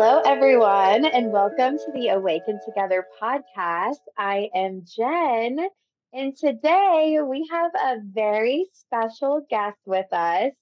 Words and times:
Hello, 0.00 0.22
everyone, 0.24 1.06
and 1.06 1.32
welcome 1.32 1.76
to 1.76 1.92
the 1.92 2.10
Awaken 2.10 2.60
Together 2.64 3.04
podcast. 3.20 3.98
I 4.16 4.48
am 4.54 4.84
Jen, 4.86 5.58
and 6.12 6.36
today 6.36 7.18
we 7.20 7.48
have 7.50 7.72
a 7.74 7.96
very 8.04 8.66
special 8.74 9.44
guest 9.50 9.76
with 9.86 10.06
us. 10.12 10.52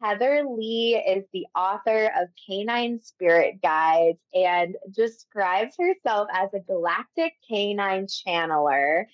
Heather 0.00 0.44
Leigh 0.48 0.94
is 0.94 1.26
the 1.34 1.46
author 1.54 2.10
of 2.18 2.28
Canine 2.48 2.98
Spirit 3.02 3.60
Guides 3.62 4.18
and 4.32 4.76
describes 4.94 5.76
herself 5.78 6.28
as 6.32 6.48
a 6.54 6.60
galactic 6.60 7.34
canine 7.46 8.06
channeler. 8.06 9.04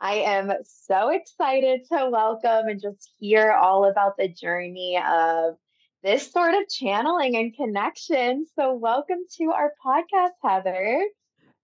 I 0.00 0.16
am 0.16 0.52
so 0.64 1.08
excited 1.08 1.86
to 1.90 2.10
welcome 2.10 2.68
and 2.68 2.78
just 2.78 3.10
hear 3.18 3.52
all 3.52 3.86
about 3.86 4.18
the 4.18 4.28
journey 4.28 4.98
of 4.98 5.54
this 6.02 6.32
sort 6.32 6.54
of 6.54 6.68
channeling 6.68 7.36
and 7.36 7.54
connection. 7.54 8.46
So, 8.56 8.74
welcome 8.74 9.18
to 9.38 9.52
our 9.52 9.72
podcast, 9.84 10.32
Heather. 10.42 11.04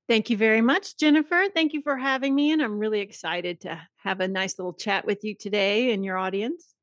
Thank 0.08 0.30
you 0.30 0.36
very 0.36 0.60
much, 0.60 0.96
Jennifer. 0.96 1.46
Thank 1.52 1.72
you 1.72 1.82
for 1.82 1.96
having 1.96 2.34
me. 2.34 2.52
And 2.52 2.62
I'm 2.62 2.78
really 2.78 3.00
excited 3.00 3.62
to 3.62 3.80
have 4.04 4.20
a 4.20 4.28
nice 4.28 4.58
little 4.58 4.74
chat 4.74 5.04
with 5.04 5.24
you 5.24 5.34
today 5.34 5.92
and 5.92 6.04
your 6.04 6.16
audience. 6.16 6.75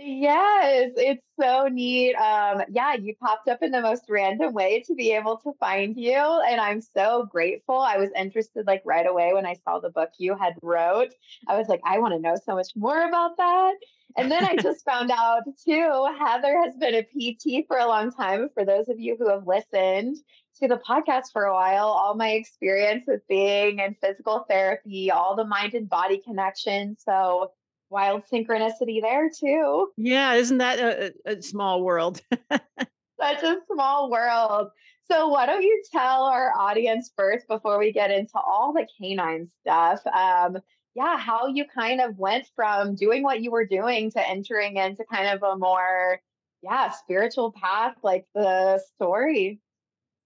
Yes, 0.00 0.92
it's 0.96 1.24
so 1.40 1.66
neat. 1.66 2.14
Um, 2.14 2.62
yeah, 2.70 2.94
you 2.94 3.16
popped 3.16 3.48
up 3.48 3.62
in 3.62 3.72
the 3.72 3.80
most 3.80 4.04
random 4.08 4.54
way 4.54 4.80
to 4.86 4.94
be 4.94 5.10
able 5.12 5.38
to 5.38 5.52
find 5.58 5.96
you, 5.96 6.12
and 6.14 6.60
I'm 6.60 6.80
so 6.80 7.26
grateful. 7.28 7.80
I 7.80 7.96
was 7.96 8.10
interested 8.16 8.64
like 8.64 8.82
right 8.84 9.06
away 9.06 9.32
when 9.32 9.44
I 9.44 9.54
saw 9.64 9.80
the 9.80 9.90
book 9.90 10.10
you 10.18 10.36
had 10.36 10.54
wrote. 10.62 11.08
I 11.48 11.58
was 11.58 11.68
like, 11.68 11.80
I 11.84 11.98
want 11.98 12.14
to 12.14 12.20
know 12.20 12.36
so 12.36 12.54
much 12.54 12.68
more 12.76 13.08
about 13.08 13.38
that. 13.38 13.74
And 14.16 14.30
then 14.30 14.44
I 14.44 14.56
just 14.56 14.84
found 14.84 15.10
out 15.10 15.42
too, 15.64 16.06
Heather 16.20 16.56
has 16.62 16.76
been 16.76 16.94
a 16.94 17.02
PT 17.02 17.64
for 17.66 17.76
a 17.76 17.86
long 17.86 18.12
time. 18.12 18.50
For 18.54 18.64
those 18.64 18.88
of 18.88 19.00
you 19.00 19.16
who 19.18 19.28
have 19.28 19.48
listened 19.48 20.16
to 20.60 20.68
the 20.68 20.76
podcast 20.78 21.32
for 21.32 21.44
a 21.44 21.54
while, 21.54 21.86
all 21.86 22.14
my 22.14 22.30
experience 22.30 23.04
with 23.08 23.26
being 23.28 23.80
in 23.80 23.96
physical 24.00 24.44
therapy, 24.48 25.10
all 25.10 25.34
the 25.34 25.44
mind 25.44 25.74
and 25.74 25.88
body 25.88 26.18
connection. 26.24 26.96
So 26.98 27.50
wild 27.90 28.22
synchronicity 28.32 29.00
there 29.00 29.30
too. 29.30 29.88
Yeah, 29.96 30.34
isn't 30.34 30.58
that 30.58 30.78
a, 30.78 31.12
a 31.24 31.42
small 31.42 31.82
world? 31.82 32.20
Such 32.50 33.42
a 33.42 33.56
small 33.72 34.10
world. 34.10 34.70
So, 35.10 35.28
why 35.28 35.46
don't 35.46 35.62
you 35.62 35.82
tell 35.90 36.24
our 36.24 36.52
audience 36.58 37.10
first 37.16 37.48
before 37.48 37.78
we 37.78 37.92
get 37.92 38.10
into 38.10 38.36
all 38.36 38.72
the 38.72 38.86
canine 39.00 39.48
stuff? 39.62 40.06
Um, 40.06 40.58
yeah, 40.94 41.16
how 41.16 41.46
you 41.46 41.64
kind 41.74 42.00
of 42.00 42.18
went 42.18 42.46
from 42.54 42.94
doing 42.94 43.22
what 43.22 43.40
you 43.40 43.50
were 43.50 43.66
doing 43.66 44.10
to 44.12 44.28
entering 44.28 44.76
into 44.76 45.04
kind 45.10 45.28
of 45.28 45.42
a 45.42 45.56
more, 45.56 46.20
yeah, 46.62 46.90
spiritual 46.90 47.52
path, 47.52 47.94
like 48.02 48.26
the 48.34 48.80
story. 48.94 49.60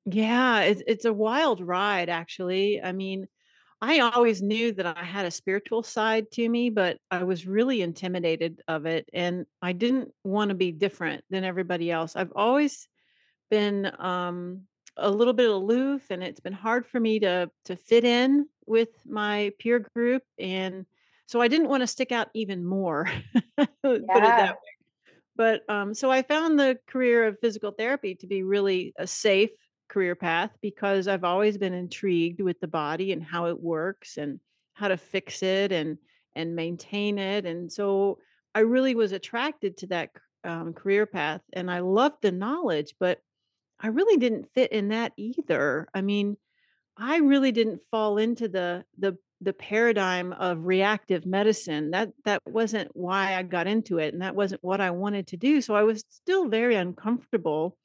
Yeah, 0.05 0.63
it's 0.63 0.83
it's 0.87 1.05
a 1.05 1.13
wild 1.13 1.61
ride, 1.61 2.09
actually. 2.09 2.83
I 2.83 2.93
mean, 2.93 3.29
I 3.83 3.99
always 3.99 4.41
knew 4.41 4.71
that 4.75 4.87
I 4.87 5.03
had 5.03 5.27
a 5.27 5.31
spiritual 5.33 5.83
side 5.83 6.31
to 6.35 6.49
me, 6.49 6.71
but 6.71 6.99
I 7.11 7.25
was 7.25 7.49
really 7.49 7.83
intimidated 7.83 8.63
of 8.69 8.87
it, 8.87 9.09
and 9.13 9.45
I 9.61 9.73
didn't 9.73 10.13
want 10.23 10.51
to 10.51 10.55
be 10.55 10.71
different 10.71 11.25
than 11.31 11.43
everybody 11.43 11.91
else. 11.91 12.15
I've 12.15 12.33
always 12.37 12.87
been 13.51 13.91
um, 13.99 14.63
a 14.97 15.11
little 15.11 15.35
bit 15.35 15.51
aloof, 15.51 16.11
and 16.11 16.23
it's 16.23 16.39
been 16.39 16.53
hard 16.53 16.87
for 16.87 17.01
me 17.01 17.19
to 17.21 17.51
to 17.65 17.75
fit 17.75 18.05
in 18.05 18.47
with 18.67 18.91
my 19.05 19.51
peer 19.59 19.81
group, 19.81 20.23
and 20.39 20.87
so 21.27 21.41
I 21.41 21.49
didn't 21.49 21.69
want 21.69 21.81
to 21.81 21.89
stick 21.89 22.13
out 22.13 22.29
even 22.35 22.65
more. 22.65 23.11
Put 23.57 23.69
it 23.83 24.07
that 24.07 24.55
way. 24.55 24.73
But, 25.35 25.63
um, 25.69 25.95
so 25.95 26.11
I 26.11 26.23
found 26.23 26.59
the 26.59 26.79
career 26.87 27.27
of 27.27 27.41
physical 27.41 27.73
therapy 27.73 28.15
to 28.17 28.27
be 28.27 28.43
really 28.43 28.93
a 28.99 29.07
safe 29.07 29.51
career 29.93 30.15
path 30.15 30.51
because 30.63 31.07
I've 31.07 31.25
always 31.25 31.59
been 31.59 31.75
intrigued 31.75 32.41
with 32.41 32.59
the 32.61 32.67
body 32.67 33.13
and 33.13 33.23
how 33.23 33.47
it 33.47 33.61
works 33.61 34.17
and 34.17 34.41
how 34.73 34.89
to 34.89 34.97
fix 34.97 35.43
it 35.43 35.71
and 35.71 35.99
and 36.35 36.57
maintain 36.57 37.19
it. 37.19 37.45
And 37.45 37.71
so 37.71 38.19
I 38.55 38.61
really 38.61 38.95
was 38.95 39.13
attracted 39.13 39.77
to 39.79 39.87
that 39.89 40.11
um, 40.45 40.73
career 40.73 41.05
path 41.05 41.43
and 41.53 41.71
I 41.71 41.81
loved 41.81 42.23
the 42.23 42.33
knowledge, 42.33 42.95
but 42.99 43.21
I 43.79 43.89
really 43.89 44.17
didn't 44.17 44.51
fit 44.55 44.73
in 44.73 44.89
that 44.89 45.13
either. 45.17 45.89
I 45.95 46.01
mean, 46.01 46.37
I 46.97 47.19
really 47.19 47.53
didn't 47.53 47.83
fall 47.91 48.17
into 48.17 48.49
the 48.49 48.85
the 48.99 49.19
the 49.43 49.53
paradigm 49.53 50.33
of 50.33 50.65
reactive 50.65 51.27
medicine. 51.27 51.91
That 51.91 52.13
that 52.25 52.41
wasn't 52.47 52.91
why 52.95 53.35
I 53.35 53.43
got 53.43 53.67
into 53.67 53.99
it, 53.99 54.15
and 54.15 54.23
that 54.23 54.37
wasn't 54.37 54.65
what 54.65 54.81
I 54.81 54.91
wanted 54.93 55.27
to 55.29 55.37
do. 55.37 55.61
So 55.61 55.75
I 55.75 55.83
was 55.83 56.05
still 56.09 56.49
very 56.49 56.77
uncomfortable 56.77 57.77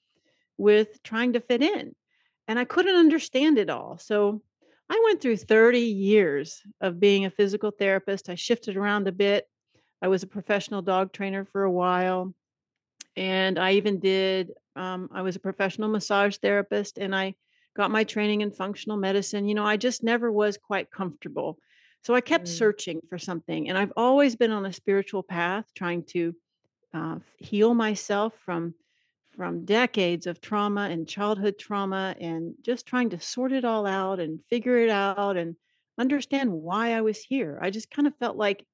with 0.57 1.01
trying 1.03 1.33
to 1.33 1.39
fit 1.39 1.61
in, 1.61 1.95
and 2.47 2.59
I 2.59 2.65
couldn't 2.65 2.95
understand 2.95 3.57
it 3.57 3.69
all. 3.69 3.97
So 3.97 4.41
I 4.89 5.01
went 5.05 5.21
through 5.21 5.37
30 5.37 5.79
years 5.81 6.63
of 6.81 6.99
being 6.99 7.25
a 7.25 7.29
physical 7.31 7.71
therapist. 7.71 8.29
I 8.29 8.35
shifted 8.35 8.77
around 8.77 9.07
a 9.07 9.11
bit. 9.11 9.47
I 10.01 10.07
was 10.09 10.23
a 10.23 10.27
professional 10.27 10.81
dog 10.81 11.13
trainer 11.13 11.45
for 11.45 11.63
a 11.63 11.71
while, 11.71 12.33
and 13.15 13.57
I 13.59 13.73
even 13.73 13.99
did 13.99 14.51
um, 14.75 15.09
I 15.11 15.23
was 15.23 15.35
a 15.35 15.39
professional 15.39 15.89
massage 15.89 16.37
therapist, 16.37 16.99
and 16.99 17.15
I 17.15 17.35
got 17.75 17.89
my 17.91 18.03
training 18.03 18.41
in 18.41 18.51
functional 18.51 18.97
medicine. 18.97 19.47
You 19.47 19.55
know, 19.55 19.65
I 19.65 19.75
just 19.77 20.03
never 20.03 20.31
was 20.31 20.57
quite 20.57 20.91
comfortable. 20.91 21.57
So 22.03 22.13
I 22.13 22.21
kept 22.21 22.47
Mm, 22.47 22.47
searching 22.47 23.01
for 23.09 23.17
something, 23.17 23.69
and 23.69 23.77
I've 23.77 23.93
always 23.97 24.35
been 24.35 24.51
on 24.51 24.65
a 24.65 24.73
spiritual 24.73 25.23
path, 25.23 25.65
trying 25.75 26.03
to 26.07 26.35
uh, 26.93 27.19
heal 27.37 27.73
myself 27.73 28.35
from 28.39 28.75
from 29.37 29.65
decades 29.65 30.27
of 30.27 30.41
trauma 30.41 30.89
and 30.89 31.07
childhood 31.07 31.59
trauma, 31.59 32.15
and 32.19 32.55
just 32.63 32.85
trying 32.85 33.11
to 33.11 33.19
sort 33.19 33.51
it 33.51 33.63
all 33.63 33.85
out 33.85 34.19
and 34.19 34.43
figure 34.49 34.77
it 34.79 34.89
out 34.89 35.37
and 35.37 35.55
understand 35.97 36.51
why 36.51 36.93
I 36.93 37.01
was 37.01 37.19
here. 37.19 37.59
I 37.61 37.69
just 37.69 37.91
kind 37.91 38.07
of 38.07 38.17
felt 38.17 38.35
like 38.35 38.65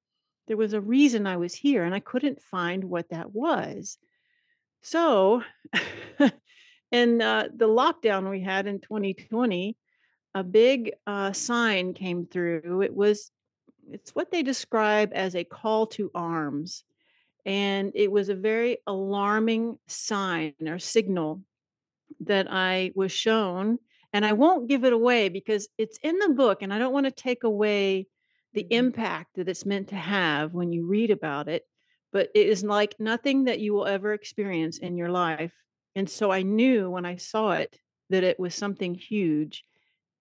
there 0.48 0.58
was 0.58 0.74
a 0.74 0.82
reason 0.82 1.28
I 1.28 1.38
was 1.38 1.54
here, 1.54 1.84
and 1.84 1.94
I 1.94 2.00
couldn't 2.00 2.42
find 2.42 2.86
what 2.86 3.10
that 3.10 3.34
was. 3.34 3.98
So, 4.82 5.44
in 6.92 7.22
uh, 7.22 7.50
the 7.56 7.68
lockdown 7.68 8.30
we 8.30 8.42
had 8.42 8.68
in 8.68 8.80
2020, 8.80 9.78
a 10.36 10.44
big 10.44 10.94
uh, 11.06 11.34
sign 11.34 11.94
came 11.94 12.26
through. 12.26 12.82
It 12.82 12.96
was 12.96 13.32
it's 13.92 14.16
what 14.16 14.32
they 14.32 14.44
describe 14.44 15.12
as 15.14 15.36
a 15.36 15.44
call 15.44 15.88
to 15.88 16.10
arms, 16.16 16.84
and 17.46 17.92
it 17.96 18.12
was 18.12 18.30
a 18.30 18.36
very 18.36 18.78
alarming 18.88 19.78
sign 19.88 20.54
or 20.66 20.80
signal 20.80 21.42
that 22.22 22.48
I 22.50 22.92
was 22.96 23.12
shown. 23.12 23.80
And 24.14 24.26
I 24.26 24.34
won't 24.34 24.70
give 24.70 24.86
it 24.86 24.94
away 24.94 25.30
because 25.30 25.68
it's 25.78 25.98
in 26.04 26.20
the 26.20 26.30
book, 26.30 26.62
and 26.62 26.74
I 26.74 26.78
don't 26.78 26.94
want 26.94 27.08
to 27.08 27.12
take 27.12 27.44
away 27.44 28.08
the 28.54 28.64
mhm. 28.64 28.72
impact 28.72 29.36
that 29.36 29.50
it's 29.50 29.66
meant 29.66 29.90
to 29.90 29.96
have 29.96 30.54
when 30.54 30.72
you 30.72 30.86
read 30.86 31.12
about 31.12 31.48
it. 31.50 31.64
But 32.12 32.30
it 32.36 32.48
is 32.48 32.64
like 32.64 33.00
nothing 33.00 33.46
that 33.46 33.60
you 33.60 33.74
will 33.74 33.88
ever 33.88 34.14
experience 34.14 34.78
in 34.78 34.98
your 34.98 35.10
life. 35.10 35.54
And 35.96 36.08
so 36.08 36.32
I 36.32 36.44
knew 36.44 36.90
when 36.90 37.06
I 37.06 37.16
saw 37.16 37.54
it 37.54 37.80
that 38.12 38.24
it 38.24 38.40
was 38.40 38.54
something 38.54 38.94
huge. 38.94 39.64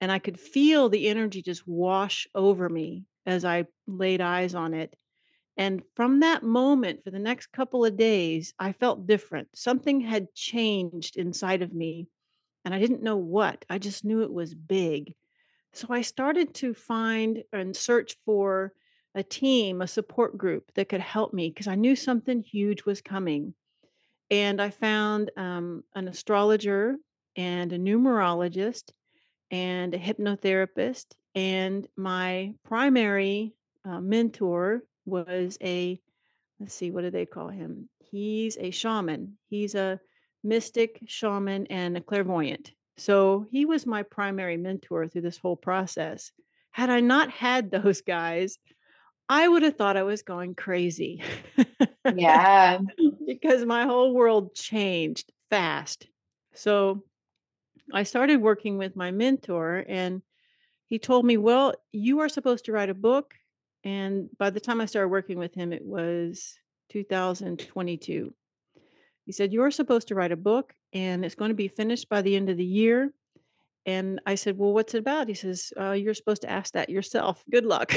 And 0.00 0.10
I 0.10 0.18
could 0.18 0.40
feel 0.40 0.88
the 0.88 1.08
energy 1.08 1.42
just 1.42 1.68
wash 1.68 2.26
over 2.34 2.68
me 2.68 3.04
as 3.26 3.44
I 3.44 3.66
laid 3.86 4.22
eyes 4.22 4.54
on 4.54 4.72
it. 4.72 4.96
And 5.56 5.82
from 5.94 6.20
that 6.20 6.42
moment, 6.42 7.04
for 7.04 7.10
the 7.10 7.18
next 7.18 7.52
couple 7.52 7.84
of 7.84 7.96
days, 7.96 8.54
I 8.58 8.72
felt 8.72 9.06
different. 9.06 9.48
Something 9.54 10.00
had 10.00 10.34
changed 10.34 11.16
inside 11.16 11.62
of 11.62 11.74
me 11.74 12.08
and 12.64 12.74
I 12.74 12.78
didn't 12.78 13.02
know 13.02 13.16
what. 13.16 13.64
I 13.68 13.78
just 13.78 14.04
knew 14.04 14.22
it 14.22 14.32
was 14.32 14.54
big. 14.54 15.14
So 15.72 15.88
I 15.90 16.02
started 16.02 16.54
to 16.54 16.74
find 16.74 17.42
and 17.52 17.74
search 17.74 18.16
for 18.24 18.72
a 19.14 19.22
team, 19.22 19.82
a 19.82 19.86
support 19.86 20.38
group 20.38 20.72
that 20.74 20.88
could 20.88 21.00
help 21.00 21.34
me 21.34 21.48
because 21.48 21.66
I 21.66 21.74
knew 21.74 21.96
something 21.96 22.42
huge 22.42 22.84
was 22.84 23.00
coming. 23.00 23.54
And 24.30 24.60
I 24.60 24.70
found 24.70 25.30
um, 25.36 25.84
an 25.94 26.08
astrologer 26.08 26.96
and 27.36 27.72
a 27.72 27.78
numerologist 27.78 28.90
and 29.50 29.94
a 29.94 29.98
hypnotherapist. 29.98 31.06
And 31.34 31.86
my 31.96 32.54
primary 32.64 33.54
uh, 33.84 34.00
mentor 34.00 34.82
was 35.04 35.58
a 35.62 36.00
let's 36.60 36.74
see, 36.74 36.90
what 36.90 37.02
do 37.02 37.10
they 37.10 37.26
call 37.26 37.48
him? 37.48 37.88
He's 37.98 38.56
a 38.58 38.70
shaman. 38.70 39.36
He's 39.48 39.74
a 39.74 40.00
mystic 40.44 41.00
shaman 41.06 41.66
and 41.68 41.96
a 41.96 42.00
clairvoyant. 42.00 42.72
So 42.96 43.46
he 43.50 43.64
was 43.64 43.86
my 43.86 44.02
primary 44.02 44.56
mentor 44.56 45.08
through 45.08 45.22
this 45.22 45.38
whole 45.38 45.56
process. 45.56 46.30
Had 46.70 46.90
I 46.90 47.00
not 47.00 47.30
had 47.30 47.70
those 47.72 48.00
guys, 48.02 48.58
I 49.28 49.48
would 49.48 49.62
have 49.62 49.76
thought 49.76 49.96
I 49.96 50.02
was 50.02 50.22
going 50.22 50.54
crazy 50.54 51.22
Yeah. 52.14 52.78
because 53.26 53.64
my 53.64 53.84
whole 53.84 54.12
world 54.14 54.54
changed 54.54 55.32
fast. 55.50 56.06
So 56.54 57.02
I 57.92 58.02
started 58.04 58.40
working 58.40 58.78
with 58.78 58.96
my 58.96 59.10
mentor, 59.10 59.84
and 59.88 60.22
he 60.86 60.98
told 60.98 61.24
me, 61.24 61.36
Well, 61.36 61.74
you 61.92 62.20
are 62.20 62.28
supposed 62.28 62.66
to 62.66 62.72
write 62.72 62.90
a 62.90 62.94
book. 62.94 63.34
And 63.84 64.28
by 64.38 64.50
the 64.50 64.60
time 64.60 64.80
I 64.80 64.86
started 64.86 65.08
working 65.08 65.38
with 65.38 65.54
him, 65.54 65.72
it 65.72 65.84
was 65.84 66.54
2022. 66.90 68.32
He 69.24 69.32
said, 69.32 69.52
You're 69.52 69.70
supposed 69.70 70.08
to 70.08 70.14
write 70.14 70.32
a 70.32 70.36
book 70.36 70.74
and 70.92 71.24
it's 71.24 71.34
going 71.34 71.50
to 71.50 71.54
be 71.54 71.68
finished 71.68 72.08
by 72.08 72.22
the 72.22 72.36
end 72.36 72.48
of 72.48 72.56
the 72.56 72.64
year. 72.64 73.12
And 73.86 74.20
I 74.26 74.36
said, 74.36 74.58
"Well, 74.58 74.72
what's 74.72 74.94
it 74.94 74.98
about?" 74.98 75.28
He 75.28 75.34
says, 75.34 75.72
"Uh, 75.78 75.92
you're 75.92 76.14
supposed 76.14 76.42
to 76.42 76.50
ask 76.50 76.74
that 76.74 76.90
yourself. 76.90 77.44
Good 77.50 77.64
luck." 77.64 77.92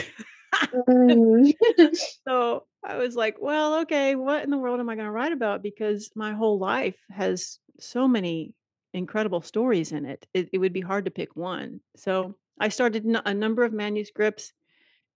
Mm. 0.87 1.53
So 2.27 2.65
I 2.83 2.95
was 2.97 3.15
like, 3.15 3.35
"Well, 3.39 3.81
okay, 3.81 4.15
what 4.15 4.43
in 4.43 4.49
the 4.49 4.57
world 4.57 4.79
am 4.79 4.89
I 4.89 4.95
gonna 4.95 5.11
write 5.11 5.31
about?" 5.31 5.61
Because 5.61 6.09
my 6.15 6.33
whole 6.33 6.57
life 6.57 6.97
has 7.09 7.59
so 7.79 8.07
many 8.07 8.53
incredible 8.93 9.41
stories 9.41 9.91
in 9.91 10.05
it. 10.05 10.25
It, 10.33 10.49
it 10.53 10.57
would 10.57 10.73
be 10.73 10.81
hard 10.81 11.05
to 11.05 11.11
pick 11.11 11.35
one. 11.35 11.81
So 11.97 12.35
I 12.59 12.69
started 12.69 13.05
n- 13.05 13.21
a 13.25 13.33
number 13.33 13.63
of 13.63 13.73
manuscripts, 13.73 14.53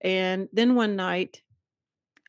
and 0.01 0.47
then 0.53 0.75
one 0.75 0.95
night 0.95 1.41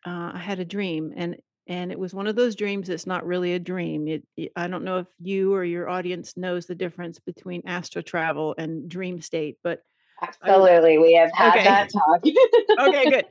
uh, 0.06 0.32
I 0.34 0.38
had 0.38 0.61
a 0.61 0.64
dream, 0.64 1.12
and 1.17 1.37
and 1.67 1.93
it 1.93 1.99
was 1.99 2.14
one 2.14 2.26
of 2.26 2.37
those 2.37 2.56
dreams 2.56 2.88
that's 2.88 3.06
not 3.06 3.26
really 3.26 3.55
a 3.55 3.58
dream. 3.58 4.08
It, 4.08 4.26
it- 4.37 4.52
I 4.56 4.67
don't 4.67 4.84
know 4.84 4.99
if 4.99 5.06
you 5.20 5.55
or 5.55 5.64
your 5.64 5.88
audience 5.88 6.37
knows 6.37 6.67
the 6.67 6.75
difference 6.75 7.19
between 7.19 7.62
astral 7.67 8.02
travel 8.02 8.55
and 8.58 8.88
dream 8.88 9.20
state, 9.20 9.58
but 9.62 9.82
Absolutely. 10.22 10.99
We 10.99 11.14
have 11.14 11.31
had 11.32 11.55
okay, 11.56 11.64
that 11.64 11.88
talk. 11.93 12.22
okay, 12.88 13.11
good. 13.11 13.25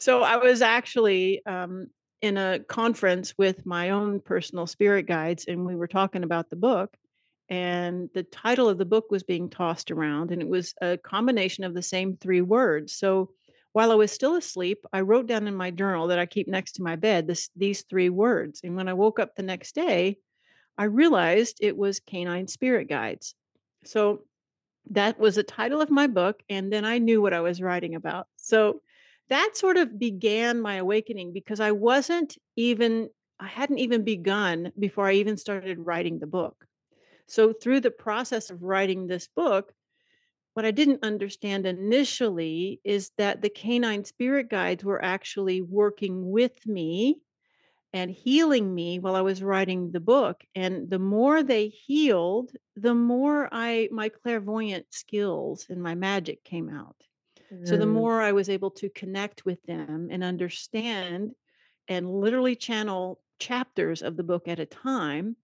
So 0.00 0.22
I 0.22 0.36
was 0.36 0.62
actually 0.62 1.44
um, 1.46 1.86
in 2.20 2.36
a 2.36 2.60
conference 2.60 3.34
with 3.38 3.64
my 3.64 3.90
own 3.90 4.20
personal 4.20 4.66
spirit 4.66 5.06
guides, 5.06 5.44
and 5.46 5.64
we 5.64 5.76
were 5.76 5.86
talking 5.86 6.24
about 6.24 6.50
the 6.50 6.56
book. 6.56 6.96
And 7.48 8.08
the 8.14 8.22
title 8.22 8.68
of 8.68 8.78
the 8.78 8.84
book 8.84 9.10
was 9.10 9.22
being 9.22 9.50
tossed 9.50 9.90
around, 9.90 10.30
and 10.30 10.40
it 10.40 10.48
was 10.48 10.74
a 10.80 10.96
combination 10.96 11.64
of 11.64 11.74
the 11.74 11.82
same 11.82 12.16
three 12.16 12.40
words. 12.40 12.94
So 12.94 13.30
while 13.72 13.90
I 13.90 13.94
was 13.94 14.12
still 14.12 14.36
asleep, 14.36 14.84
I 14.92 15.00
wrote 15.00 15.26
down 15.26 15.48
in 15.48 15.54
my 15.54 15.70
journal 15.70 16.08
that 16.08 16.18
I 16.18 16.26
keep 16.26 16.48
next 16.48 16.72
to 16.72 16.82
my 16.82 16.96
bed 16.96 17.26
this, 17.26 17.48
these 17.56 17.82
three 17.82 18.10
words. 18.10 18.60
And 18.62 18.76
when 18.76 18.88
I 18.88 18.92
woke 18.92 19.18
up 19.18 19.34
the 19.34 19.42
next 19.42 19.74
day, 19.74 20.18
I 20.76 20.84
realized 20.84 21.58
it 21.60 21.76
was 21.76 22.00
Canine 22.00 22.48
Spirit 22.48 22.88
Guides. 22.88 23.34
So 23.84 24.22
that 24.90 25.18
was 25.18 25.36
the 25.36 25.42
title 25.42 25.80
of 25.80 25.90
my 25.90 26.06
book, 26.06 26.42
and 26.48 26.72
then 26.72 26.84
I 26.84 26.98
knew 26.98 27.22
what 27.22 27.32
I 27.32 27.40
was 27.40 27.62
writing 27.62 27.94
about. 27.94 28.26
So 28.36 28.80
that 29.28 29.56
sort 29.56 29.76
of 29.76 29.98
began 29.98 30.60
my 30.60 30.76
awakening 30.76 31.32
because 31.32 31.60
I 31.60 31.72
wasn't 31.72 32.36
even 32.56 33.08
I 33.40 33.46
hadn't 33.48 33.78
even 33.78 34.04
begun 34.04 34.72
before 34.78 35.08
I 35.08 35.14
even 35.14 35.36
started 35.36 35.78
writing 35.78 36.18
the 36.18 36.28
book. 36.28 36.64
So 37.26 37.52
through 37.52 37.80
the 37.80 37.90
process 37.90 38.50
of 38.50 38.62
writing 38.62 39.06
this 39.06 39.26
book, 39.26 39.72
what 40.54 40.64
I 40.66 40.70
didn't 40.70 41.04
understand 41.04 41.66
initially 41.66 42.80
is 42.84 43.10
that 43.18 43.42
the 43.42 43.50
canine 43.50 44.04
spirit 44.04 44.48
guides 44.50 44.84
were 44.84 45.02
actually 45.04 45.62
working 45.62 46.30
with 46.30 46.66
me 46.66 47.20
and 47.92 48.10
healing 48.10 48.74
me 48.74 48.98
while 48.98 49.14
I 49.16 49.20
was 49.22 49.42
writing 49.42 49.90
the 49.92 50.00
book. 50.00 50.44
And 50.54 50.90
the 50.90 50.98
more 50.98 51.42
they 51.42 51.68
healed, 51.68 52.52
the 52.76 52.94
more 52.94 53.48
I 53.52 53.88
my 53.92 54.08
clairvoyant 54.08 54.86
skills 54.92 55.66
and 55.68 55.82
my 55.82 55.94
magic 55.94 56.44
came 56.44 56.70
out. 56.70 56.96
So 57.64 57.76
the 57.76 57.86
Mm, 57.86 57.86
more 57.86 58.20
I 58.20 58.32
was 58.32 58.48
able 58.48 58.70
to 58.72 58.90
connect 58.90 59.44
with 59.44 59.62
them 59.64 60.08
and 60.10 60.24
understand 60.24 61.34
and 61.88 62.10
literally 62.10 62.56
channel 62.56 63.22
chapters 63.40 64.02
of 64.02 64.16
the 64.16 64.24
book 64.24 64.48
at 64.48 64.60
a 64.60 64.66
time 64.66 65.36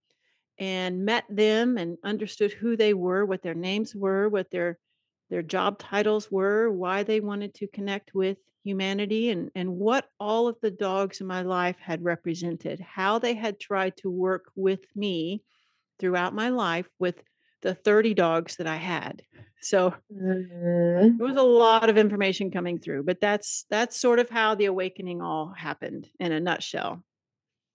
and 0.57 1.05
met 1.05 1.25
them 1.29 1.77
and 1.77 1.97
understood 2.03 2.51
who 2.51 2.75
they 2.75 2.93
were, 2.93 3.25
what 3.25 3.41
their 3.41 3.55
names 3.55 3.95
were, 3.95 4.29
what 4.29 4.51
their 4.51 4.79
their 5.29 5.43
job 5.43 5.79
titles 5.79 6.31
were, 6.31 6.69
why 6.71 7.03
they 7.03 7.19
wanted 7.19 7.53
to 7.55 7.67
connect 7.67 8.13
with 8.13 8.37
humanity 8.63 9.29
and 9.29 9.49
and 9.55 9.69
what 9.69 10.09
all 10.19 10.47
of 10.47 10.57
the 10.61 10.71
dogs 10.71 11.21
in 11.21 11.27
my 11.27 11.41
life 11.41 11.77
had 11.79 12.03
represented, 12.03 12.79
how 12.79 13.19
they 13.19 13.33
had 13.33 13.59
tried 13.59 13.95
to 13.97 14.09
work 14.09 14.51
with 14.55 14.85
me 14.95 15.43
throughout 15.99 16.33
my 16.33 16.49
life 16.49 16.87
with 16.99 17.21
the 17.61 17.73
30 17.73 18.13
dogs 18.13 18.55
that 18.57 18.67
I 18.67 18.77
had. 18.77 19.21
So 19.61 19.93
mm. 20.13 21.19
it 21.19 21.21
was 21.21 21.35
a 21.35 21.41
lot 21.41 21.89
of 21.89 21.97
information 21.97 22.51
coming 22.51 22.79
through, 22.79 23.03
but 23.03 23.19
that's 23.19 23.65
that's 23.69 23.99
sort 23.99 24.19
of 24.19 24.29
how 24.29 24.55
the 24.55 24.65
awakening 24.65 25.21
all 25.21 25.53
happened 25.55 26.09
in 26.19 26.31
a 26.31 26.39
nutshell. 26.39 27.03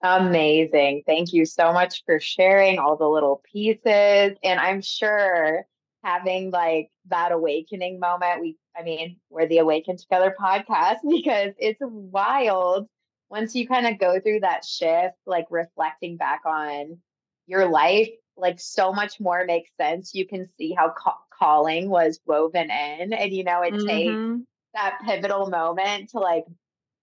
Amazing. 0.01 1.03
Thank 1.05 1.33
you 1.33 1.45
so 1.45 1.71
much 1.73 2.03
for 2.05 2.19
sharing 2.19 2.79
all 2.79 2.95
the 2.95 3.07
little 3.07 3.41
pieces. 3.51 4.37
And 4.43 4.59
I'm 4.59 4.81
sure 4.81 5.65
having 6.05 6.51
like 6.51 6.91
that 7.09 7.31
awakening 7.31 7.99
moment, 7.99 8.41
we, 8.41 8.57
I 8.77 8.83
mean, 8.83 9.17
we're 9.29 9.47
the 9.47 9.59
Awaken 9.59 9.97
Together 9.97 10.35
podcast 10.39 10.97
because 11.09 11.53
it's 11.59 11.81
wild 11.81 12.87
once 13.29 13.55
you 13.55 13.67
kind 13.67 13.87
of 13.87 13.99
go 13.99 14.19
through 14.19 14.41
that 14.41 14.63
shift, 14.65 15.15
like 15.25 15.47
reflecting 15.49 16.17
back 16.17 16.41
on 16.45 16.99
your 17.47 17.67
life, 17.69 18.09
like 18.37 18.59
so 18.59 18.93
much 18.93 19.19
more 19.19 19.45
makes 19.45 19.71
sense. 19.79 20.13
You 20.13 20.27
can 20.27 20.47
see 20.57 20.73
how 20.73 20.91
ca- 20.97 21.17
calling 21.37 21.89
was 21.89 22.19
woven 22.27 22.69
in. 22.69 23.13
And, 23.13 23.33
you 23.33 23.43
know, 23.43 23.61
it 23.63 23.79
takes 23.79 24.21
Mhm. 24.21 24.45
that 24.73 24.99
pivotal 25.05 25.49
moment 25.49 26.11
to 26.11 26.19
like 26.19 26.45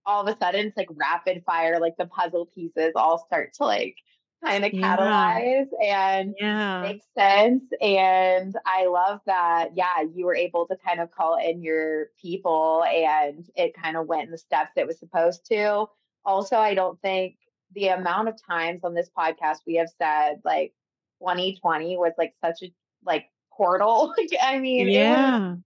all 0.06 0.26
of 0.26 0.34
a 0.34 0.38
sudden 0.38 0.66
it's 0.66 0.76
like 0.76 0.88
rapid 0.90 1.44
fire, 1.44 1.78
like 1.81 1.96
the 1.99 2.06
puzzle 2.06 2.46
pieces 2.46 2.93
all 2.96 3.19
start 3.26 3.54
to 3.54 3.64
like 3.64 3.96
kind 4.44 4.64
of 4.64 4.72
Yeah. 4.72 4.96
catalyze 4.96 5.68
and 5.82 6.34
Yeah. 6.38 6.82
make 6.82 7.02
sense. 7.16 7.64
And 7.80 8.56
I 8.66 8.86
love 8.86 9.20
that, 9.26 9.70
yeah, 9.76 10.02
you 10.14 10.24
were 10.26 10.34
able 10.34 10.66
to 10.68 10.76
kind 10.76 11.00
of 11.00 11.10
call 11.10 11.36
in 11.36 11.62
your 11.62 12.06
people 12.20 12.84
and 12.84 13.48
it 13.56 13.74
kind 13.74 13.96
of 13.96 14.06
went 14.06 14.24
in 14.24 14.30
the 14.30 14.38
steps 14.38 14.72
it 14.76 14.86
was 14.86 14.98
supposed 14.98 15.46
to. 15.46 15.86
Also, 16.24 16.56
I 16.56 16.74
don't 16.74 17.00
think 17.00 17.36
the 17.74 17.88
amount 17.88 18.28
of 18.28 18.36
times 18.44 18.80
on 18.84 18.94
this 18.94 19.10
podcast 19.16 19.58
we 19.66 19.74
have 19.76 19.88
said 19.98 20.40
like 20.44 20.74
2020 21.20 21.96
was 21.96 22.12
like 22.18 22.34
such 22.44 22.62
a 22.62 22.72
like 23.04 23.26
portal. 23.52 24.14
Like, 24.18 24.30
I 24.42 24.58
mean, 24.58 24.88
Yeah. 24.88 25.56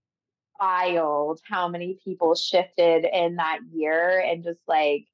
wild 0.59 1.39
how 1.43 1.67
many 1.67 1.99
people 2.03 2.35
shifted 2.35 3.05
in 3.05 3.35
that 3.35 3.59
year 3.71 4.19
and 4.19 4.43
just 4.43 4.61
like 4.67 5.05